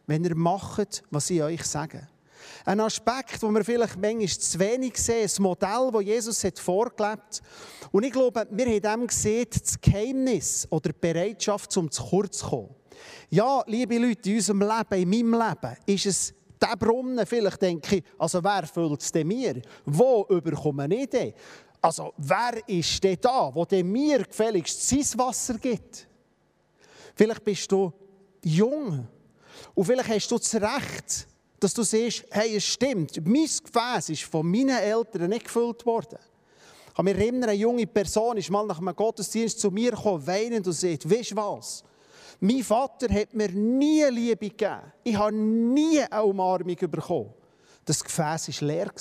wenn 0.05 0.23
ihr 0.23 0.35
macht, 0.35 1.03
was 1.09 1.29
ich 1.29 1.41
euch 1.41 1.63
sage. 1.63 2.07
Ein 2.65 2.79
Aspekt, 2.79 3.41
den 3.41 3.53
wir 3.53 3.63
vielleicht 3.63 3.97
manchmal 3.97 4.27
zu 4.27 4.59
wenig 4.59 4.97
sehen, 4.97 5.29
ein 5.37 5.43
Modell, 5.43 5.89
das 5.91 6.03
Jesus 6.03 6.43
hat 6.43 6.59
vorgelebt 6.59 7.41
Und 7.91 8.03
ich 8.03 8.11
glaube, 8.11 8.47
wir 8.49 8.65
haben 8.65 8.81
dem 8.81 9.07
gesehen, 9.07 9.47
das 9.49 9.79
Geheimnis 9.79 10.67
oder 10.69 10.91
die 10.91 10.99
Bereitschaft, 10.99 11.75
um 11.77 11.89
zu 11.89 12.03
kurz 12.03 12.39
zu 12.39 12.47
kommen. 12.47 12.75
Ja, 13.29 13.63
liebe 13.67 13.97
Leute, 13.97 14.29
in 14.29 14.35
unserem 14.37 14.61
Leben, 14.61 15.01
in 15.01 15.09
meinem 15.09 15.41
Leben, 15.41 15.77
ist 15.85 16.05
es 16.05 16.33
der 16.61 16.75
Brunnen, 16.77 17.25
vielleicht 17.25 17.61
denke 17.61 17.97
ich, 17.97 18.03
also 18.17 18.43
wer 18.43 18.65
füllt 18.65 19.01
es 19.01 19.11
denn 19.11 19.27
mir? 19.27 19.61
Wo 19.85 20.25
überkomme 20.29 20.87
ich 20.95 21.09
denn? 21.09 21.33
Also 21.81 22.13
wer 22.17 22.67
ist 22.67 23.03
denn 23.03 23.17
da, 23.19 23.51
wo 23.53 23.67
mir 23.83 24.23
gefälligst 24.23 24.87
sein 24.87 25.19
Wasser 25.19 25.55
gibt? 25.55 26.07
Vielleicht 27.15 27.43
bist 27.43 27.71
du 27.71 27.91
jung 28.43 29.05
und 29.73 29.85
vielleicht 29.85 30.09
hast 30.09 30.31
du 30.31 30.37
das 30.37 30.55
Recht, 30.55 31.27
dass 31.63 31.73
du 31.73 31.83
siehst, 31.83 32.25
hey, 32.29 32.57
es 32.57 32.65
stimmt, 32.65 33.25
mein 33.25 33.45
Gefäß 33.45 34.09
ist 34.09 34.23
von 34.23 34.49
meinen 34.49 34.77
Eltern 34.77 35.29
nicht 35.29 35.45
gefüllt 35.45 35.85
worden. 35.85 36.19
Ich 36.87 36.93
kann 36.93 37.05
mich 37.05 37.15
erinnern, 37.15 37.49
eine 37.49 37.53
junge 37.53 37.87
Person 37.87 38.37
ist 38.37 38.49
mal 38.49 38.65
nach 38.65 38.79
einem 38.79 38.95
Gottesdienst 38.95 39.59
zu 39.59 39.71
mir 39.71 39.91
gekommen, 39.91 40.27
weinend 40.27 40.67
und 40.67 40.73
sagt, 40.73 41.09
weißt 41.09 41.31
du 41.31 41.35
was? 41.37 41.83
Mein 42.39 42.63
Vater 42.63 43.11
hat 43.13 43.33
mir 43.33 43.49
nie 43.49 44.03
Liebe 44.03 44.49
gegeben. 44.49 44.81
Ich 45.03 45.15
habe 45.15 45.33
nie 45.33 46.01
eine 46.01 46.23
Umarmung 46.23 46.75
bekommen. 46.75 47.33
Das 47.85 48.03
Gefäß 48.03 48.61
war 48.61 48.67
leer. 48.67 48.91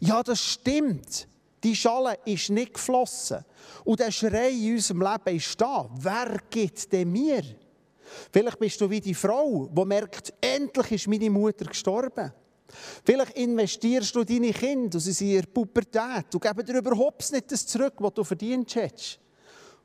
Ja, 0.00 0.22
das 0.22 0.40
stimmt. 0.40 1.28
Die 1.62 1.76
Schale 1.76 2.18
ist 2.24 2.48
nicht 2.50 2.74
geflossen. 2.74 3.44
Und 3.84 4.00
der 4.00 4.10
Schrei 4.10 4.50
in 4.50 4.74
unserem 4.74 5.02
Leben 5.02 5.36
ist 5.36 5.60
da. 5.60 5.88
Wer 5.94 6.38
gibt 6.48 6.90
denn 6.92 7.12
mir? 7.12 7.42
Vielleicht 8.32 8.58
bist 8.58 8.80
du 8.80 8.88
wie 8.90 9.00
die 9.00 9.14
Frau, 9.14 9.66
die 9.66 9.84
merkt, 9.84 10.32
endlich 10.40 10.92
ist 10.92 11.08
meine 11.08 11.30
Mutter 11.30 11.64
gestorben. 11.64 12.32
Vielleicht 13.04 13.36
investierst 13.36 14.14
du 14.14 14.24
deine 14.24 14.52
Kinder 14.52 14.96
und 14.96 15.00
sie 15.00 15.12
sind 15.12 15.30
in 15.30 15.40
der 15.40 15.48
Pubertät 15.48 16.32
und 16.32 16.40
geben 16.40 16.64
dir 16.64 16.78
überhaupt 16.78 17.30
nicht 17.32 17.50
das 17.50 17.66
zurück, 17.66 17.94
was 17.98 18.14
du 18.14 18.24
verdient 18.24 18.74
hast. 18.76 19.18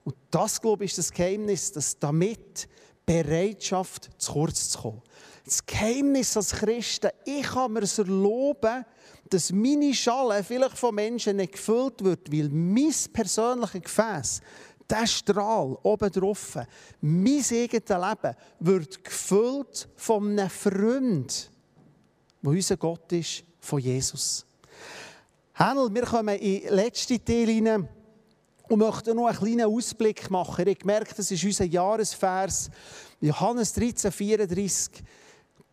Und 0.04 0.16
das, 0.30 0.62
glaube 0.62 0.86
ich, 0.86 0.92
ist 0.92 1.00
das 1.00 1.12
Geheimnis, 1.12 1.72
dass 1.72 1.98
damit 1.98 2.68
Bereitschaft 3.06 4.10
zu 4.18 4.34
kurz 4.34 4.70
zu 4.70 4.80
kommen. 4.80 5.02
Das 5.46 5.66
Geheimnis 5.66 6.36
als 6.38 6.52
Christen, 6.52 7.12
ich 7.24 7.44
kann 7.44 7.74
mir 7.74 7.82
es 7.82 7.98
erlauben, 7.98 8.86
dass 9.30 9.52
meine 9.52 9.94
Schale 9.94 10.44
vielleicht 10.44 10.78
von 10.78 10.96
Menschen 10.96 11.38
nicht 11.38 11.54
gefüllt 11.54 12.04
wird, 12.04 12.32
weil 12.32 12.50
mein 12.50 12.94
persönliches 13.14 13.82
Gefäß 13.82 14.42
der 14.89 15.08
Strahl 15.08 15.78
oben 15.84 16.12
drauf, 16.12 16.58
mein 17.02 17.43
eigenes 17.52 17.89
Leben, 17.89 18.36
wird 18.60 19.04
gefüllt 19.04 19.88
von 19.95 20.32
einem 20.32 20.50
Freund, 20.50 21.52
der 22.41 22.52
unser 22.52 22.78
Gott 22.78 23.12
ist, 23.12 23.43
von 23.60 23.80
Jesus. 23.80 24.45
Hänel, 25.54 25.93
wir 25.93 26.04
kommen 26.04 26.38
in 26.38 26.62
den 26.62 26.74
letzten 26.74 27.24
Teil 27.24 27.48
hinein 27.48 27.88
und 28.69 28.80
möchten 28.80 29.15
noch 29.15 29.28
einen 29.28 29.38
kleinen 29.38 29.65
Ausblick 29.65 30.30
machen. 30.30 30.67
Ich 30.67 30.80
gemerkt, 30.80 31.17
das 31.17 31.32
ist 31.32 31.43
unser 31.43 31.65
Jahresvers, 31.65 32.69
Johannes 33.21 33.74
13, 33.74 34.12
34. 34.12 35.04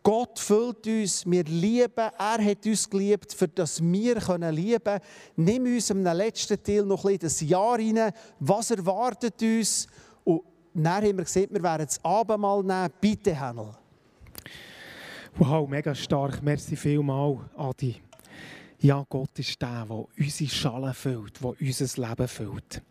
Gott 0.03 0.37
füllt 0.37 0.85
uns, 0.85 1.25
wir 1.25 1.45
lieben, 1.45 1.91
er 1.95 2.11
hat 2.45 2.65
uns 2.65 2.89
geliebt, 2.89 3.33
für 3.33 3.47
das 3.47 3.81
wir 3.81 4.15
können 4.15 4.53
lieben 4.53 4.83
können. 4.83 4.99
Nimm 5.37 5.63
uns 5.63 5.89
im 5.89 6.03
letzten 6.03 6.61
Teil 6.61 6.85
noch 6.85 7.05
ein 7.05 7.17
das 7.17 7.39
Jahr 7.39 7.79
rein, 7.79 8.11
was 8.39 8.71
erwartet 8.71 9.41
uns. 9.41 9.87
Und 10.25 10.41
dann 10.73 11.03
haben 11.03 11.17
wir 11.17 11.23
gesehen, 11.23 11.47
wir 11.51 11.63
werden 11.63 11.85
das 11.85 12.03
Abendmahl 12.03 12.61
nehmen. 12.63 12.89
Bitte, 12.99 13.33
Hänel. 13.33 13.71
Wow, 15.37 15.69
mega 15.69 15.95
stark. 15.95 16.43
Merci 16.43 16.75
vielmal, 16.75 17.39
Adi. 17.55 17.95
Ja, 18.79 19.05
Gott 19.07 19.39
ist 19.39 19.61
der, 19.61 19.85
der 19.85 20.05
unsere 20.19 20.49
Schale 20.49 20.93
füllt, 20.93 21.41
der 21.41 21.55
unser 21.59 22.07
Leben 22.09 22.27
füllt. 22.27 22.81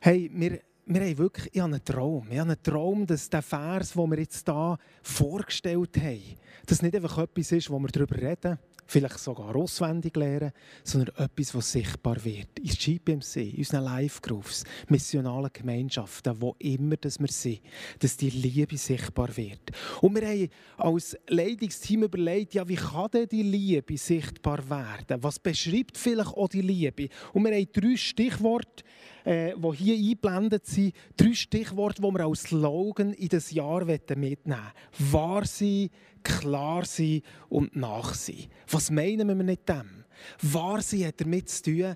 Hey, 0.00 0.30
wir 0.34 0.60
wir 0.88 1.02
haben 1.02 1.18
wirklich, 1.18 1.50
ich 1.52 1.60
habe 1.60 1.72
einen 1.72 1.84
Traum. 1.84 2.26
Ich 2.30 2.38
habe 2.38 2.50
einen 2.50 2.62
Traum, 2.62 3.06
dass 3.06 3.28
der 3.28 3.42
Vers, 3.42 3.92
den 3.92 4.10
wir 4.10 4.18
jetzt 4.18 4.48
hier 4.48 4.78
vorgestellt 5.02 5.96
haben, 5.98 6.22
das 6.66 6.82
nicht 6.82 6.94
einfach 6.94 7.18
etwas 7.18 7.52
ist, 7.52 7.70
wo 7.70 7.78
wir 7.78 7.88
darüber 7.88 8.16
reden, 8.16 8.58
vielleicht 8.88 9.18
sogar 9.18 9.54
auswendig 9.54 10.16
lernen, 10.16 10.52
sondern 10.82 11.14
etwas, 11.16 11.54
was 11.54 11.72
sichtbar 11.72 12.24
wird. 12.24 12.58
In 12.58 12.70
GPMC, 12.70 13.36
in 13.36 13.58
unseren 13.58 13.84
Live-Groups, 13.84 14.64
missionalen 14.88 15.50
Gemeinschaften, 15.52 16.40
wo 16.40 16.56
immer 16.58 16.96
dass 16.96 17.20
wir 17.20 17.28
sind, 17.28 17.60
dass 17.98 18.16
die 18.16 18.30
Liebe 18.30 18.78
sichtbar 18.78 19.36
wird. 19.36 19.70
Und 20.00 20.18
wir 20.18 20.26
haben 20.26 20.48
als 20.78 21.16
Leitungsteam 21.28 22.04
überlegt, 22.04 22.54
ja, 22.54 22.66
wie 22.66 22.76
kann 22.76 23.10
denn 23.12 23.28
die 23.28 23.42
Liebe 23.42 23.96
sichtbar 23.98 24.68
werden? 24.68 25.22
Was 25.22 25.38
beschreibt 25.38 25.98
vielleicht 25.98 26.34
auch 26.34 26.48
die 26.48 26.62
Liebe? 26.62 27.08
Und 27.34 27.44
wir 27.44 27.54
haben 27.54 27.68
drei 27.70 27.96
Stichworte 27.96 28.84
äh, 29.24 29.54
die 29.54 29.76
hier 29.76 29.96
eingeblendet 29.96 30.64
sind, 30.66 30.94
drei 31.16 31.34
Stichworte, 31.34 32.00
die 32.00 32.08
wir 32.08 32.24
als 32.24 32.44
Slogan 32.44 33.12
in 33.12 33.28
das 33.28 33.50
Jahr 33.50 33.84
mitnehmen 33.84 34.38
wollen. 34.46 35.12
Wahr 35.12 35.44
sein, 35.44 35.90
klar 36.28 36.84
sein 36.84 37.22
und 37.48 37.74
nach 37.74 38.14
sein. 38.14 38.46
Was 38.68 38.90
meinen 38.90 39.26
wir 39.28 39.34
mit 39.34 39.68
dem? 39.68 40.04
Wahr 40.42 40.82
sein 40.82 41.06
hat 41.06 41.20
damit 41.20 41.48
zu 41.48 41.62
tun, 41.62 41.94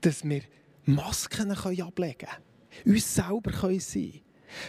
dass 0.00 0.24
wir 0.24 0.42
Masken 0.84 1.50
ablegen 1.50 2.28
können. 2.28 2.94
Uns 2.94 3.14
selber 3.14 3.52
sein 3.52 4.12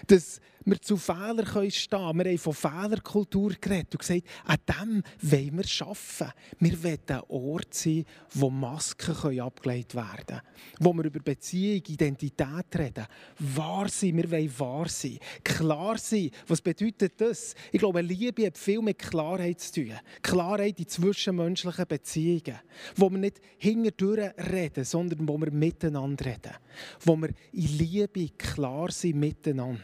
können. 0.07 0.19
Wir 0.65 0.81
zu 0.81 0.97
Fehlern 0.97 1.71
stehen 1.71 1.89
können. 1.89 2.19
Wir 2.19 2.31
haben 2.31 2.37
von 2.37 2.53
Fehlerkultur 2.53 3.53
geredet 3.61 3.93
und 3.93 3.99
gesagt, 3.99 4.23
an 4.45 4.57
dem 4.67 5.03
wollen 5.21 5.57
wir 5.57 5.87
arbeiten. 5.87 6.33
Wir 6.59 6.83
wollen 6.83 6.99
ein 7.07 7.21
Ort 7.27 7.73
sein, 7.73 8.05
wo 8.33 8.49
Masken 8.49 9.39
abgelegt 9.39 9.95
werden 9.95 10.25
können. 10.25 10.41
Wo 10.79 10.93
wir 10.93 11.05
über 11.05 11.19
Beziehung, 11.19 11.83
Identität 11.87 12.65
reden. 12.75 13.05
Wahr 13.39 13.89
sein, 13.89 14.17
wir 14.17 14.29
wollen 14.31 14.59
wahr 14.59 14.89
sein. 14.89 15.19
Klar 15.43 15.97
sein, 15.97 16.31
was 16.47 16.61
bedeutet 16.61 17.13
das? 17.21 17.55
Ich 17.71 17.79
glaube, 17.79 18.01
Liebe 18.01 18.45
hat 18.45 18.57
viel 18.57 18.81
mit 18.81 18.99
Klarheit 18.99 19.59
zu 19.59 19.73
tun. 19.73 19.93
Klarheit 20.21 20.79
in 20.79 20.87
zwischenmenschlichen 20.87 21.87
Beziehungen. 21.87 22.59
Wo 22.95 23.09
wir 23.09 23.19
nicht 23.19 23.39
hinterdurch 23.57 24.31
reden, 24.51 24.83
sondern 24.83 25.27
wo 25.27 25.37
wir 25.37 25.51
miteinander 25.51 26.25
reden. 26.25 26.53
Wo 27.01 27.15
wir 27.15 27.29
in 27.53 27.77
Liebe 27.77 28.29
klar 28.37 28.91
sind 28.91 29.19
miteinander. 29.19 29.83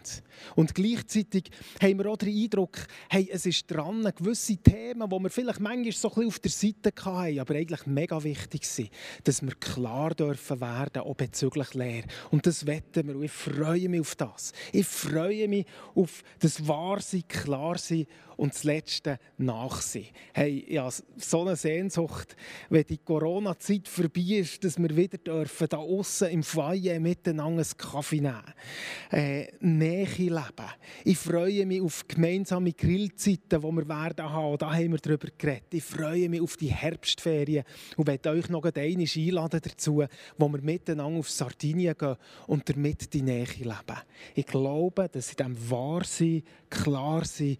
Und 0.55 0.70
gleichzeitig 0.73 1.51
haben 1.81 1.99
wir 1.99 2.07
auch 2.07 2.17
den 2.17 2.35
Eindruck, 2.35 2.77
hey, 3.09 3.29
es 3.31 3.45
ist 3.45 3.69
dran, 3.69 4.03
gewisse 4.15 4.57
Themen, 4.57 5.09
die 5.09 5.19
wir 5.19 5.29
vielleicht 5.29 5.59
manchmal 5.59 5.91
so 5.91 6.09
ein 6.09 6.13
bisschen 6.13 6.27
auf 6.27 6.39
der 6.39 6.51
Seite 6.51 7.05
hatten, 7.05 7.39
aber 7.39 7.55
eigentlich 7.55 7.85
mega 7.85 8.23
wichtig 8.23 8.65
sind, 8.65 8.89
dass 9.23 9.41
wir 9.41 9.53
klar 9.55 10.13
dürfen 10.13 10.61
werden, 10.61 11.03
auch 11.03 11.15
bezüglich 11.15 11.73
Lehre. 11.73 12.07
Und 12.29 12.45
das 12.45 12.65
wetten 12.65 13.07
wir 13.07 13.15
und 13.15 13.23
ich 13.23 13.31
freue 13.31 13.89
mich 13.89 14.01
auf 14.01 14.15
das. 14.15 14.53
Ich 14.71 14.87
freue 14.87 15.47
mich 15.47 15.65
auf 15.95 16.23
das 16.39 16.67
Wahrsein, 16.67 17.23
Klarsein 17.27 18.07
und 18.41 18.55
das 18.55 18.63
Letzte 18.63 19.19
Nachsehen. 19.37 20.07
Hey, 20.33 20.65
ja, 20.67 20.89
so 20.89 21.41
eine 21.41 21.55
Sehnsucht, 21.55 22.35
wenn 22.71 22.83
die 22.85 22.97
Corona-Zeit 22.97 23.87
vorbei 23.87 24.39
ist, 24.39 24.63
dass 24.63 24.79
wir 24.79 24.97
wieder 24.97 25.19
dürfen, 25.19 25.67
da 25.69 25.77
außen 25.77 26.27
im 26.29 26.41
Foyer 26.41 26.99
miteinander 26.99 27.61
einen 27.61 27.77
Kaffee 27.77 28.19
nehmen. 28.19 28.41
Äh, 29.11 29.45
Nähe 29.59 30.07
leben. 30.17 30.71
Ich 31.05 31.19
freue 31.19 31.67
mich 31.67 31.81
auf 31.81 32.07
gemeinsame 32.07 32.73
Grillzeiten, 32.73 33.61
die 33.61 33.61
wir 33.61 33.87
werden 33.87 34.31
haben. 34.31 34.57
Da 34.57 34.73
haben 34.73 34.91
wir 34.91 34.97
darüber 34.97 35.27
geredet. 35.37 35.71
Ich 35.75 35.83
freue 35.83 36.27
mich 36.27 36.41
auf 36.41 36.57
die 36.57 36.71
Herbstferien 36.71 37.63
und 37.95 38.07
werde 38.07 38.31
euch 38.31 38.49
noch 38.49 38.63
einmal 38.63 38.75
einladen 38.75 39.61
dazu, 39.63 40.03
wo 40.39 40.49
wir 40.49 40.61
miteinander 40.61 41.19
auf 41.19 41.29
Sardinien 41.29 41.95
gehen 41.95 42.15
und 42.47 42.67
damit 42.67 43.13
die 43.13 43.21
Nähe 43.21 43.45
leben. 43.59 44.01
Ich 44.33 44.47
glaube, 44.47 45.09
dass 45.09 45.29
in 45.29 45.37
diesem 45.37 45.69
Wahrsein, 45.69 46.43
Klarsein, 46.71 47.57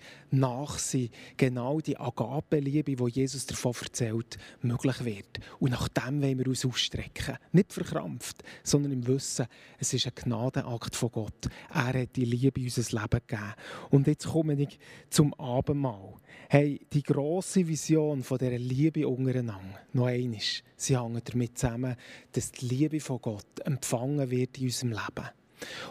Nachsein 0.72 1.10
genau 1.38 1.80
die 1.80 1.98
Agape-Liebe, 1.98 2.96
die 2.96 3.20
Jesus 3.20 3.46
davon 3.46 3.74
erzählt, 3.82 4.38
möglich 4.62 5.04
wird. 5.06 5.40
Und 5.60 5.72
nach 5.72 5.88
dem 5.88 6.22
wollen 6.22 6.40
wir 6.40 6.48
uns 6.48 6.66
ausstrecken. 6.66 7.38
Nicht 7.52 7.74
verkrampft, 7.74 8.44
sondern 8.64 8.92
im 8.94 9.08
Wissen, 9.08 9.48
es 9.80 9.94
ist 9.94 10.08
ein 10.08 10.14
Gnadenakt 10.16 10.96
von 10.96 11.12
Gott. 11.12 11.50
Er 11.74 12.02
hat 12.02 12.16
die 12.16 12.26
Liebe 12.26 12.60
in 12.60 12.68
unser 12.68 13.02
Leben 13.02 13.22
gegeben. 13.28 13.54
Und 13.90 14.08
jetzt 14.08 14.28
komme 14.28 14.54
ich 14.54 14.80
zum 15.10 15.34
Abendmahl. 15.36 16.16
Hey, 16.50 16.82
die 16.92 17.04
grosse 17.04 17.68
Vision 17.68 18.24
von 18.24 18.38
dieser 18.38 18.58
Liebe 18.58 19.08
untereinander, 19.08 19.80
noch 19.94 20.08
einmal, 20.08 20.40
sie 20.76 20.98
hängt 20.98 21.34
damit 21.34 21.58
zusammen, 21.58 21.96
dass 22.32 22.52
die 22.52 22.66
Liebe 22.68 23.00
von 23.00 23.22
Gott 23.22 23.60
empfangen 23.66 24.30
wird 24.30 24.58
in 24.58 24.66
unserem 24.66 24.92
Leben. 24.92 25.41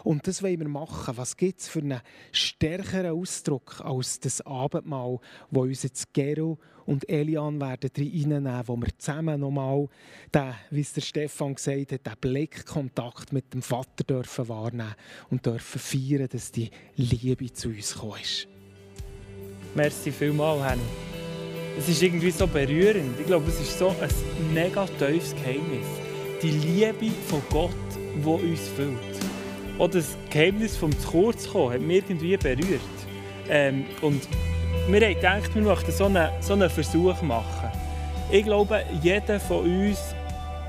Und 0.03 0.27
das 0.27 0.43
wollen 0.43 0.59
wir 0.59 0.67
machen. 0.67 1.17
Was 1.17 1.37
gibt 1.37 1.59
es 1.59 1.67
für 1.67 1.79
einen 1.79 2.01
stärkeren 2.31 3.17
Ausdruck 3.17 3.81
als 3.83 4.19
das 4.19 4.41
Abendmahl, 4.41 5.19
wo 5.49 5.61
uns 5.61 5.83
jetzt 5.83 6.13
Gero 6.13 6.57
und 6.85 7.07
Elian 7.09 7.61
werden 7.61 7.89
reinnehmen, 7.95 8.61
wo 8.65 8.75
wir 8.75 8.89
zusammen 8.97 9.39
nochmal, 9.39 9.87
den, 10.33 10.53
wie 10.71 10.81
es 10.81 10.93
der 10.93 11.01
Stefan 11.01 11.55
gesagt 11.55 11.91
hat, 11.91 12.05
den 12.05 12.13
Blickkontakt 12.19 13.31
mit 13.33 13.53
dem 13.53 13.61
Vater 13.61 14.03
dürfen 14.03 14.49
wahrnehmen 14.49 14.95
und 15.29 15.45
dürfen 15.45 15.79
feiern, 15.79 16.27
dass 16.29 16.51
die 16.51 16.69
Liebe 16.95 17.51
zu 17.53 17.69
uns 17.69 17.93
gekommen 17.93 18.21
ist. 18.21 18.47
Merci 19.75 20.11
vielmals, 20.11 20.63
Henny. 20.63 20.81
Es 21.77 21.87
ist 21.87 22.03
irgendwie 22.03 22.31
so 22.31 22.45
berührend. 22.45 23.17
Ich 23.19 23.25
glaube, 23.25 23.49
es 23.49 23.59
ist 23.61 23.79
so 23.79 23.89
ein 23.89 24.53
mega 24.53 24.85
tiefes 24.85 25.33
Geheimnis. 25.33 25.87
Die 26.41 26.51
Liebe 26.51 27.15
von 27.27 27.41
Gott, 27.49 27.71
die 28.15 28.27
uns 28.27 28.67
füllt. 28.75 29.40
Auch 29.81 29.89
das 29.89 30.15
Geheimnis 30.29 30.77
vom 30.77 30.95
zu 30.99 31.07
kurz 31.07 31.49
kommen 31.49 31.73
hat 31.73 31.81
mich 31.81 32.03
irgendwie 32.07 32.37
berührt. 32.37 32.81
Ähm, 33.49 33.85
und 34.01 34.21
wir 34.87 35.01
haben 35.01 35.15
gedacht, 35.15 35.55
wir 35.55 35.63
möchten 35.63 35.91
so 35.91 36.05
einen, 36.05 36.29
so 36.39 36.53
einen 36.53 36.69
Versuch 36.69 37.19
machen. 37.23 37.71
Ich 38.31 38.43
glaube, 38.43 38.85
jeder 39.01 39.39
von 39.39 39.65
uns 39.65 40.13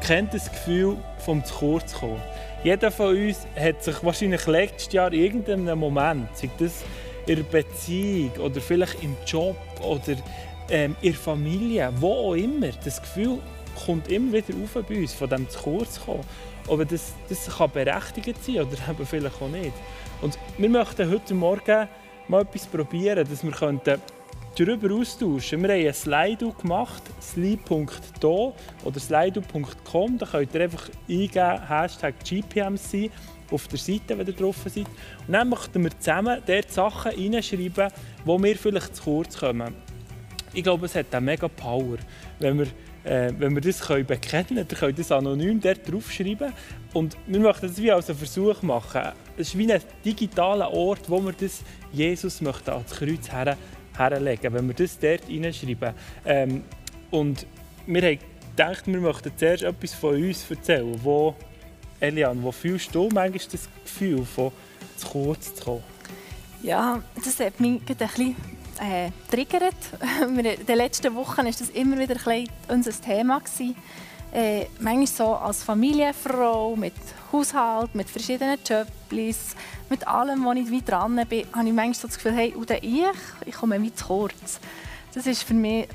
kennt 0.00 0.32
das 0.32 0.50
Gefühl, 0.50 0.96
vom 1.18 1.44
zu 1.44 1.52
kurz 1.52 1.92
kommen. 1.92 2.22
Jeder 2.64 2.90
von 2.90 3.14
uns 3.14 3.46
hat 3.54 3.84
sich 3.84 4.02
wahrscheinlich 4.02 4.46
letztes 4.46 4.94
Jahr 4.94 5.12
in 5.12 5.20
irgendeinem 5.20 5.78
Moment, 5.78 6.34
sei 6.34 6.48
das 6.58 6.82
in 7.26 7.36
der 7.36 7.42
Beziehung 7.42 8.30
oder 8.38 8.62
vielleicht 8.62 9.02
im 9.02 9.14
Job 9.26 9.58
oder 9.82 10.16
ähm, 10.70 10.96
in 11.02 11.12
der 11.12 11.20
Familie, 11.20 11.92
wo 11.96 12.30
auch 12.30 12.34
immer, 12.34 12.70
das 12.82 13.02
Gefühl 13.02 13.40
kommt 13.86 14.08
immer 14.10 14.32
wieder 14.32 14.54
auf 14.62 14.84
bei 14.84 15.00
uns, 15.00 15.12
von 15.14 15.28
dem 15.28 15.48
zu 15.48 15.58
kurz 15.58 16.00
kommen. 16.04 16.24
Aber 16.68 16.84
das, 16.84 17.12
das 17.28 17.48
kann 17.56 17.70
berechtigt 17.70 18.44
sein 18.44 18.60
oder 18.60 18.76
eben 18.90 19.06
vielleicht 19.06 19.40
auch 19.40 19.48
nicht. 19.48 19.72
Und 20.20 20.38
wir 20.58 20.68
möchten 20.68 21.10
heute 21.10 21.34
Morgen 21.34 21.88
mal 22.28 22.42
etwas 22.42 22.66
probieren, 22.66 23.26
dass 23.28 23.42
wir 23.42 23.50
könnten 23.50 24.00
darüber 24.56 24.94
austauschen 24.94 25.62
Wir 25.62 25.70
haben 25.70 25.86
ein 25.86 25.94
Slido 25.94 26.50
gemacht, 26.52 27.02
sli.do 27.20 28.54
oder 28.84 29.00
slido.com. 29.00 30.18
Da 30.18 30.26
könnt 30.26 30.54
ihr 30.54 30.60
einfach 30.62 30.88
eingeben, 31.08 31.68
Hashtag 31.68 32.14
GPMC 32.24 33.10
auf 33.50 33.68
der 33.68 33.78
Seite, 33.78 34.16
wenn 34.18 34.26
ihr 34.26 34.32
drauf 34.32 34.56
seid. 34.64 34.86
Und 35.26 35.32
dann 35.32 35.48
möchten 35.48 35.82
wir 35.82 35.98
zusammen 35.98 36.42
dort 36.46 36.70
Sachen 36.70 37.12
reinschreiben, 37.12 37.88
wo 38.24 38.42
wir 38.42 38.56
vielleicht 38.56 38.96
zu 38.96 39.02
kurz 39.02 39.38
kommen. 39.38 39.74
Ich 40.54 40.62
glaube, 40.62 40.86
es 40.86 40.94
hat 40.94 41.14
eine 41.14 41.24
mega 41.24 41.48
Power, 41.48 41.96
wenn 42.38 42.58
wir 42.58 42.66
äh, 43.04 43.32
wenn 43.36 43.54
wir 43.54 43.60
das 43.60 43.80
können 43.80 44.06
bekennen 44.06 44.46
können, 44.46 44.68
können 44.68 44.96
wir 44.96 45.04
das 45.04 45.12
anonym 45.12 45.60
dort 45.60 45.90
draufschreiben. 45.90 46.52
Und 46.92 47.16
wir 47.26 47.40
möchten 47.40 47.66
das 47.66 47.78
wie 47.78 47.90
als 47.90 48.08
einen 48.08 48.18
Versuch 48.18 48.62
machen. 48.62 49.12
Es 49.36 49.48
ist 49.48 49.58
wie 49.58 49.72
ein 49.72 49.80
digitaler 50.04 50.70
Ort, 50.72 51.08
wo 51.08 51.20
wir 51.20 51.32
das 51.32 51.62
Jesus 51.92 52.40
möchten 52.40 52.70
ans 52.70 52.92
Kreuz 52.92 53.30
her, 53.30 53.56
herlegen 53.96 54.52
wenn 54.52 54.66
wir 54.68 54.74
das 54.74 54.98
dort 54.98 55.24
hineinschreiben. 55.24 55.94
Ähm, 56.24 56.64
und 57.10 57.46
wir 57.86 58.02
haben 58.02 58.18
gedacht, 58.50 58.86
wir 58.86 59.00
möchten 59.00 59.32
zuerst 59.36 59.62
etwas 59.62 59.94
von 59.94 60.14
uns 60.14 60.50
erzählen. 60.50 60.94
Wo, 61.02 61.34
Elian, 62.00 62.42
wo 62.42 62.52
fühlst 62.52 62.94
du 62.94 63.08
manchmal 63.12 63.50
das 63.50 63.68
Gefühl, 63.84 64.24
von 64.24 64.52
zu 64.96 65.08
kurz 65.08 65.54
zu 65.54 65.64
kommen? 65.64 65.84
Ja, 66.62 67.02
das 67.16 67.40
hat 67.40 67.58
mich 67.58 67.80
ein 67.88 67.96
bisschen 67.96 68.36
äh, 68.80 69.10
triggert. 69.30 69.74
In 70.28 70.36
den 70.42 70.76
letzten 70.76 71.14
Wochen 71.14 71.38
war 71.38 71.44
das 71.44 71.60
immer 71.70 71.98
wieder 71.98 72.16
unser 72.68 72.92
Thema. 72.92 73.40
Äh, 74.32 74.66
manchmal 74.80 75.06
so 75.06 75.34
als 75.34 75.62
Familienfrau, 75.62 76.74
mit 76.74 76.94
Haushalt, 77.30 77.94
mit 77.94 78.08
verschiedenen 78.08 78.58
Jobs, 78.64 79.54
mit 79.90 80.08
allem, 80.08 80.44
wo 80.44 80.52
ich 80.52 80.72
weit 80.72 80.88
dran 80.88 81.16
bin, 81.28 81.46
habe 81.52 81.68
ich 81.68 81.74
manchmal 81.74 81.94
so 81.94 82.08
das 82.08 82.16
Gefühl, 82.16 82.32
hey, 82.32 82.54
oder 82.54 82.82
ich, 82.82 83.04
ich 83.44 83.54
komme 83.54 83.82
weit 83.82 83.98
zu 83.98 84.06
kurz. 84.06 84.58
Das 85.12 85.26
ist 85.26 85.42
für 85.42 85.52
mich, 85.52 85.86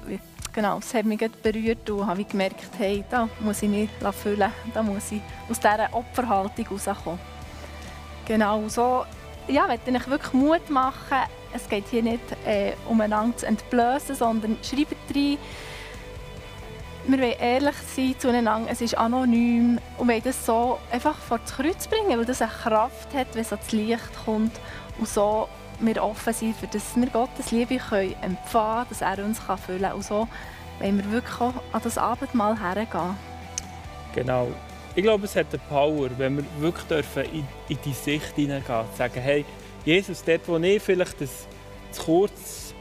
genau, 0.54 0.76
das 0.80 0.94
hat 0.94 1.06
mich 1.06 1.20
berührt 1.42 1.90
und 1.90 2.06
habe 2.06 2.24
gemerkt, 2.24 2.70
hey, 2.78 3.04
da 3.10 3.28
muss 3.40 3.64
ich 3.64 3.70
mich 3.70 3.90
füllen, 4.22 4.52
da 4.72 4.84
muss 4.84 5.12
ich 5.12 5.22
aus 5.50 5.60
dieser 5.60 5.90
Opferhaltung 5.92 6.68
rauskommen. 6.68 7.20
Genau, 8.28 8.68
so 8.68 9.06
ja, 9.48 9.68
ich 9.74 10.08
wirklich 10.08 10.34
Mut 10.34 10.70
machen, 10.70 11.18
es 11.54 11.68
geht 11.70 11.86
hier 11.90 12.04
nicht 12.04 12.22
äh, 12.46 12.74
umeinander 12.88 13.38
zu 13.38 13.46
entblößen, 13.46 14.16
sondern 14.16 14.58
schreibt 14.64 14.96
rein. 15.16 15.38
Wir 17.10 17.20
wollen 17.20 17.40
ehrlich 17.40 17.76
sein 17.96 18.16
zueinander, 18.20 18.70
es 18.70 18.82
ist 18.82 18.98
anonym 18.98 19.80
und 19.98 20.08
wollen 20.10 20.22
das 20.24 20.46
so 20.46 20.78
einfach 20.92 21.16
vor 21.16 21.40
das 21.40 21.56
Kreuz 21.56 21.88
bringen, 21.88 22.18
weil 22.18 22.26
das 22.26 22.42
eine 22.42 22.52
Kraft 22.52 23.14
hat, 23.14 23.28
wenn 23.34 23.42
es 23.42 23.54
ans 23.54 23.72
Licht 23.72 24.26
kommt 24.26 24.60
und 25.00 25.08
so 25.08 25.48
wir 25.80 26.04
offen 26.04 26.34
sind, 26.34 26.56
für 26.56 26.68
das 26.68 26.96
wir 26.96 27.08
Gottes 27.08 27.52
Liebe 27.52 27.78
können 27.78 28.16
empfangen 28.22 28.86
können, 28.86 28.86
dass 28.90 29.02
er 29.02 29.24
uns 29.24 29.46
kann 29.46 29.58
füllen 29.58 29.82
kann. 29.84 29.94
Und 29.94 30.04
so 30.04 30.28
wollen 30.80 30.98
wir 30.98 31.12
wirklich 31.12 31.40
auch 31.40 31.54
an 31.72 31.82
das 31.84 31.98
Abendmahl 31.98 32.60
hergehen. 32.60 33.16
Genau. 34.14 34.50
Ich 34.96 35.04
glaube, 35.04 35.26
es 35.26 35.36
hat 35.36 35.48
eine 35.52 35.62
Power, 35.70 36.10
wenn 36.18 36.38
wir 36.38 36.44
wirklich 36.60 36.86
dürfen 36.88 37.24
in, 37.26 37.48
in 37.70 37.78
die 37.86 37.94
Sicht 37.94 38.36
hineingehen 38.36 38.80
und 38.80 38.96
sagen, 38.96 39.22
hey, 39.22 39.46
Jesus, 39.88 40.22
dort, 40.22 40.46
wo 40.50 40.58
ich 40.58 40.84
vielleicht 40.84 41.22
das 41.22 41.48
zu 41.92 42.02
kurz 42.02 42.74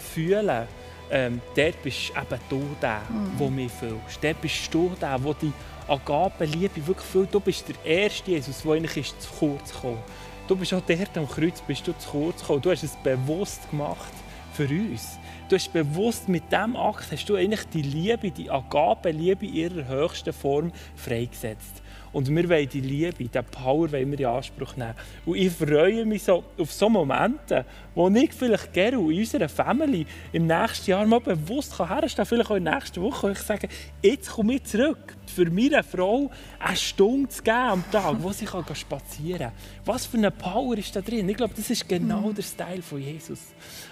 fühle, 0.00 0.66
ähm, 1.08 1.40
dort 1.54 1.80
bist 1.80 2.10
eben 2.10 2.40
du 2.48 2.60
der, 2.82 3.02
mhm. 3.08 3.38
der 3.38 3.50
mich 3.50 3.70
fühlst. 3.70 4.18
Dort 4.20 4.40
bist 4.40 4.74
du 4.74 4.90
der, 5.00 5.16
der 5.16 5.34
die 5.34 5.52
Agape-Liebe 5.86 6.84
wirklich 6.88 7.06
fühlt. 7.06 7.32
Du 7.32 7.38
bist 7.38 7.66
der 7.68 7.76
erste 7.84 8.32
Jesus, 8.32 8.62
der 8.62 8.72
eigentlich 8.72 8.96
ist, 8.96 9.22
zu 9.22 9.30
kurz 9.38 9.72
gekommen 9.72 10.02
Du 10.48 10.56
bist 10.56 10.74
auch 10.74 10.82
dort 10.84 11.16
am 11.16 11.28
Kreuz, 11.28 11.60
bist 11.60 11.86
du 11.86 11.96
zu 11.96 12.08
kurz 12.08 12.40
gekommen. 12.40 12.62
Du 12.62 12.72
hast 12.72 12.82
es 12.82 12.96
bewusst 12.96 13.70
gemacht 13.70 14.12
für 14.52 14.66
uns. 14.66 15.20
Du 15.48 15.54
hast 15.54 15.72
bewusst 15.72 16.28
mit 16.28 16.50
diesem 16.50 16.74
Akt 16.74 17.12
hast 17.12 17.28
du 17.28 17.36
eigentlich 17.36 17.64
die 17.72 17.82
Liebe, 17.82 18.32
die 18.32 18.50
Agape-Liebe 18.50 19.46
in 19.46 19.54
ihrer 19.54 19.86
höchsten 19.86 20.32
Form 20.32 20.72
freigesetzt. 20.96 21.80
Und 22.12 22.28
wir 22.28 22.48
wollen 22.48 22.68
die 22.68 22.80
Liebe, 22.80 23.12
diese 23.12 23.42
Power 23.42 23.90
wollen 23.92 24.10
wir 24.10 24.20
in 24.20 24.26
Anspruch 24.26 24.76
nehmen. 24.76 24.94
Und 25.24 25.36
ich 25.36 25.52
freue 25.52 26.04
mich 26.04 26.24
so 26.24 26.42
auf 26.58 26.72
so 26.72 26.88
Momente, 26.88 27.64
wo 27.94 28.08
ich 28.08 28.32
vielleicht 28.32 28.72
gerne 28.72 28.96
in 28.96 29.18
unserer 29.20 29.48
Familie 29.48 30.06
im 30.32 30.46
nächsten 30.46 30.90
Jahr 30.90 31.06
mal 31.06 31.20
bewusst 31.20 31.78
herstellen 31.78 32.10
kann, 32.16 32.26
vielleicht 32.26 32.50
auch 32.50 32.56
in 32.56 32.64
der 32.64 32.74
nächsten 32.74 33.02
Woche, 33.02 33.26
und 33.26 33.32
ich 33.32 33.38
sage, 33.38 33.68
jetzt 34.02 34.30
komme 34.30 34.54
ich 34.54 34.64
zurück, 34.64 35.16
für 35.26 35.48
meine 35.50 35.82
Frau 35.84 36.30
eine 36.58 36.76
Stunde 36.76 37.28
zu 37.28 37.42
geben 37.42 37.56
am 37.56 37.84
Tag, 37.90 38.16
wo 38.20 38.32
sie 38.32 38.44
kann 38.44 38.64
spazieren 38.74 39.38
kann. 39.38 39.52
Was 39.84 40.06
für 40.06 40.18
eine 40.18 40.30
Power 40.30 40.76
ist 40.76 40.94
da 40.96 41.00
drin? 41.00 41.28
Ich 41.28 41.36
glaube, 41.36 41.54
das 41.56 41.70
ist 41.70 41.88
genau 41.88 42.28
mhm. 42.28 42.34
der 42.34 42.42
Style 42.42 42.82
von 42.82 43.00
Jesus. 43.00 43.40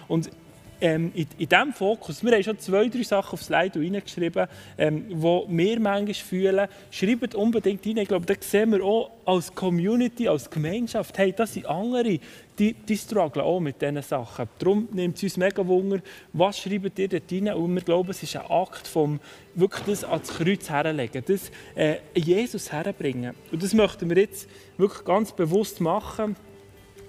Und 0.09 0.31
ähm, 0.81 1.13
in, 1.15 1.27
in 1.39 1.49
diesem 1.49 1.73
Fokus, 1.73 2.23
wir 2.25 2.33
haben 2.33 2.43
schon 2.43 2.59
zwei, 2.59 2.89
drei 2.89 3.03
Sachen 3.03 3.33
aufs 3.33 3.47
Slide 3.47 3.79
reingeschrieben, 3.79 4.47
ähm, 4.77 5.05
wir 5.09 5.81
manchmal 5.81 6.15
fühlen. 6.15 6.69
Schreibt 6.91 7.35
unbedingt 7.35 7.87
rein. 7.87 7.97
Ich 7.99 8.09
glaube, 8.09 8.27
da 8.27 8.35
sehen 8.41 8.73
wir 8.73 8.85
auch 8.85 9.11
als 9.25 9.55
Community, 9.55 10.29
als 10.29 10.49
Gemeinschaft, 10.49 11.17
hey, 11.19 11.33
das 11.33 11.55
sind 11.55 11.67
andere, 11.67 12.19
die, 12.59 12.75
die 12.75 12.97
strugglen 12.97 13.45
auch 13.45 13.61
mit 13.61 13.81
diesen 13.81 14.03
Sachen. 14.03 14.49
Darum 14.59 14.89
nimmt 14.93 15.17
es 15.17 15.23
uns 15.23 15.37
mega 15.37 15.67
Wunder, 15.67 16.01
was 16.33 16.59
schreibt 16.59 16.99
ihr 16.99 17.09
dort 17.09 17.31
rein? 17.31 17.49
Und 17.53 17.75
wir 17.75 17.83
glauben, 17.83 18.11
es 18.11 18.23
ist 18.23 18.37
ein 18.37 18.51
Akt 18.51 18.87
vom 18.89 19.21
wirklich 19.55 19.85
das 19.85 20.05
ans 20.05 20.29
Kreuz 20.29 20.69
herlegen, 20.71 21.23
das 21.27 21.51
äh, 21.75 21.97
Jesus 22.15 22.73
herbringen. 22.73 23.35
Und 23.53 23.63
das 23.63 23.75
möchten 23.75 24.09
wir 24.09 24.17
jetzt 24.17 24.49
wirklich 24.77 25.05
ganz 25.05 25.33
bewusst 25.33 25.81
machen. 25.81 26.37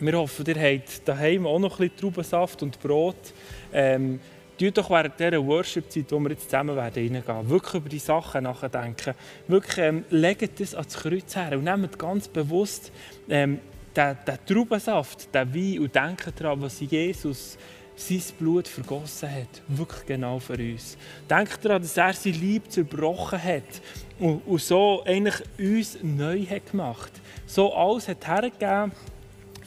Wir 0.01 0.13
hoffen, 0.13 0.45
ihr 0.45 0.55
habt 0.55 1.07
daheim 1.07 1.45
auch 1.45 1.59
noch 1.59 1.79
ein 1.79 1.89
bisschen 1.89 1.97
Traubensaft 1.97 2.63
und 2.63 2.79
Brot. 2.79 3.33
Ähm, 3.73 4.19
Tut 4.59 4.77
doch 4.77 4.89
während 4.89 5.17
dieser 5.17 5.45
Worship-Zeit, 5.45 6.12
wo 6.12 6.19
wir 6.19 6.31
jetzt 6.31 6.49
zusammen 6.49 6.75
werden 6.75 7.15
reingehen, 7.15 7.49
wirklich 7.49 7.75
über 7.75 7.88
die 7.88 7.99
Sachen 7.99 8.43
nachdenken. 8.43 9.15
Wirklich 9.47 9.77
ähm, 9.77 10.03
legt 10.09 10.59
das 10.59 10.75
ans 10.75 10.97
Kreuz 10.97 11.33
her 11.33 11.57
und 11.57 11.63
nehmt 11.63 11.97
ganz 11.97 12.27
bewusst 12.27 12.91
ähm, 13.29 13.59
den, 13.95 14.17
den 14.27 14.38
Traubensaft, 14.45 15.33
den 15.33 15.55
Wein 15.55 15.79
und 15.79 15.95
denkt 15.95 16.33
daran, 16.41 16.62
was 16.62 16.81
Jesus 16.81 17.57
sein 17.95 18.21
Blut 18.38 18.67
vergossen 18.67 19.31
hat. 19.33 19.62
Wirklich 19.69 20.05
genau 20.05 20.39
für 20.39 20.57
uns. 20.57 20.97
Denkt 21.29 21.63
daran, 21.63 21.81
dass 21.81 21.95
er 21.95 22.13
sein 22.13 22.33
Lieb 22.33 22.69
zerbrochen 22.69 23.41
hat 23.41 23.81
und, 24.19 24.41
und 24.45 24.62
so 24.62 25.03
eigentlich 25.05 25.41
uns 25.57 25.99
neu 26.01 26.45
hat 26.45 26.69
gemacht. 26.71 27.12
So 27.45 27.73
alles 27.73 28.09
hat 28.09 28.27
hergegeben 28.27 28.91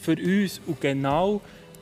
für 0.03 0.17
uns 0.17 0.61
und 0.67 0.81
genau 0.81 1.41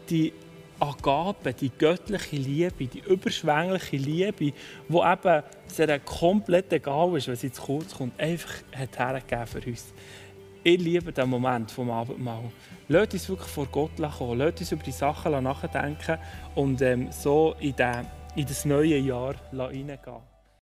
die 0.08 0.32
Agape, 0.78 1.52
die 1.52 1.70
göttliche 1.70 2.36
Liebe, 2.36 2.86
die 2.86 3.00
überschwängliche 3.00 3.96
Liebe, 3.96 4.32
die 4.32 4.52
eben 4.88 5.42
sehr 5.66 5.98
komplett 6.00 6.72
egal 6.72 7.16
ist, 7.16 7.28
wenn 7.28 7.36
sie 7.36 7.52
zu 7.52 7.62
kurz 7.62 7.94
kommt, 7.94 8.18
einfach 8.18 8.54
hat 8.74 8.98
hergegeben 8.98 9.46
für 9.46 9.68
uns. 9.68 9.92
ich 10.62 10.80
liebe 10.80 11.12
den 11.12 11.28
Moment 11.28 11.70
vom 11.70 11.90
Abendmahl. 11.90 12.50
Lasst 12.88 13.14
uns 13.14 13.28
wirklich 13.28 13.50
vor 13.50 13.66
Gott 13.66 13.96
kommen, 13.96 14.38
lasst 14.38 14.60
uns 14.60 14.72
über 14.72 14.82
die 14.82 14.92
Sachen 14.92 15.42
nachdenken 15.42 16.18
und 16.54 16.80
ähm, 16.82 17.08
so 17.10 17.54
in, 17.60 17.76
den, 17.76 18.06
in 18.36 18.46
das 18.46 18.64
neue 18.64 18.98
Jahr 18.98 19.34
hineingehen. 19.50 20.29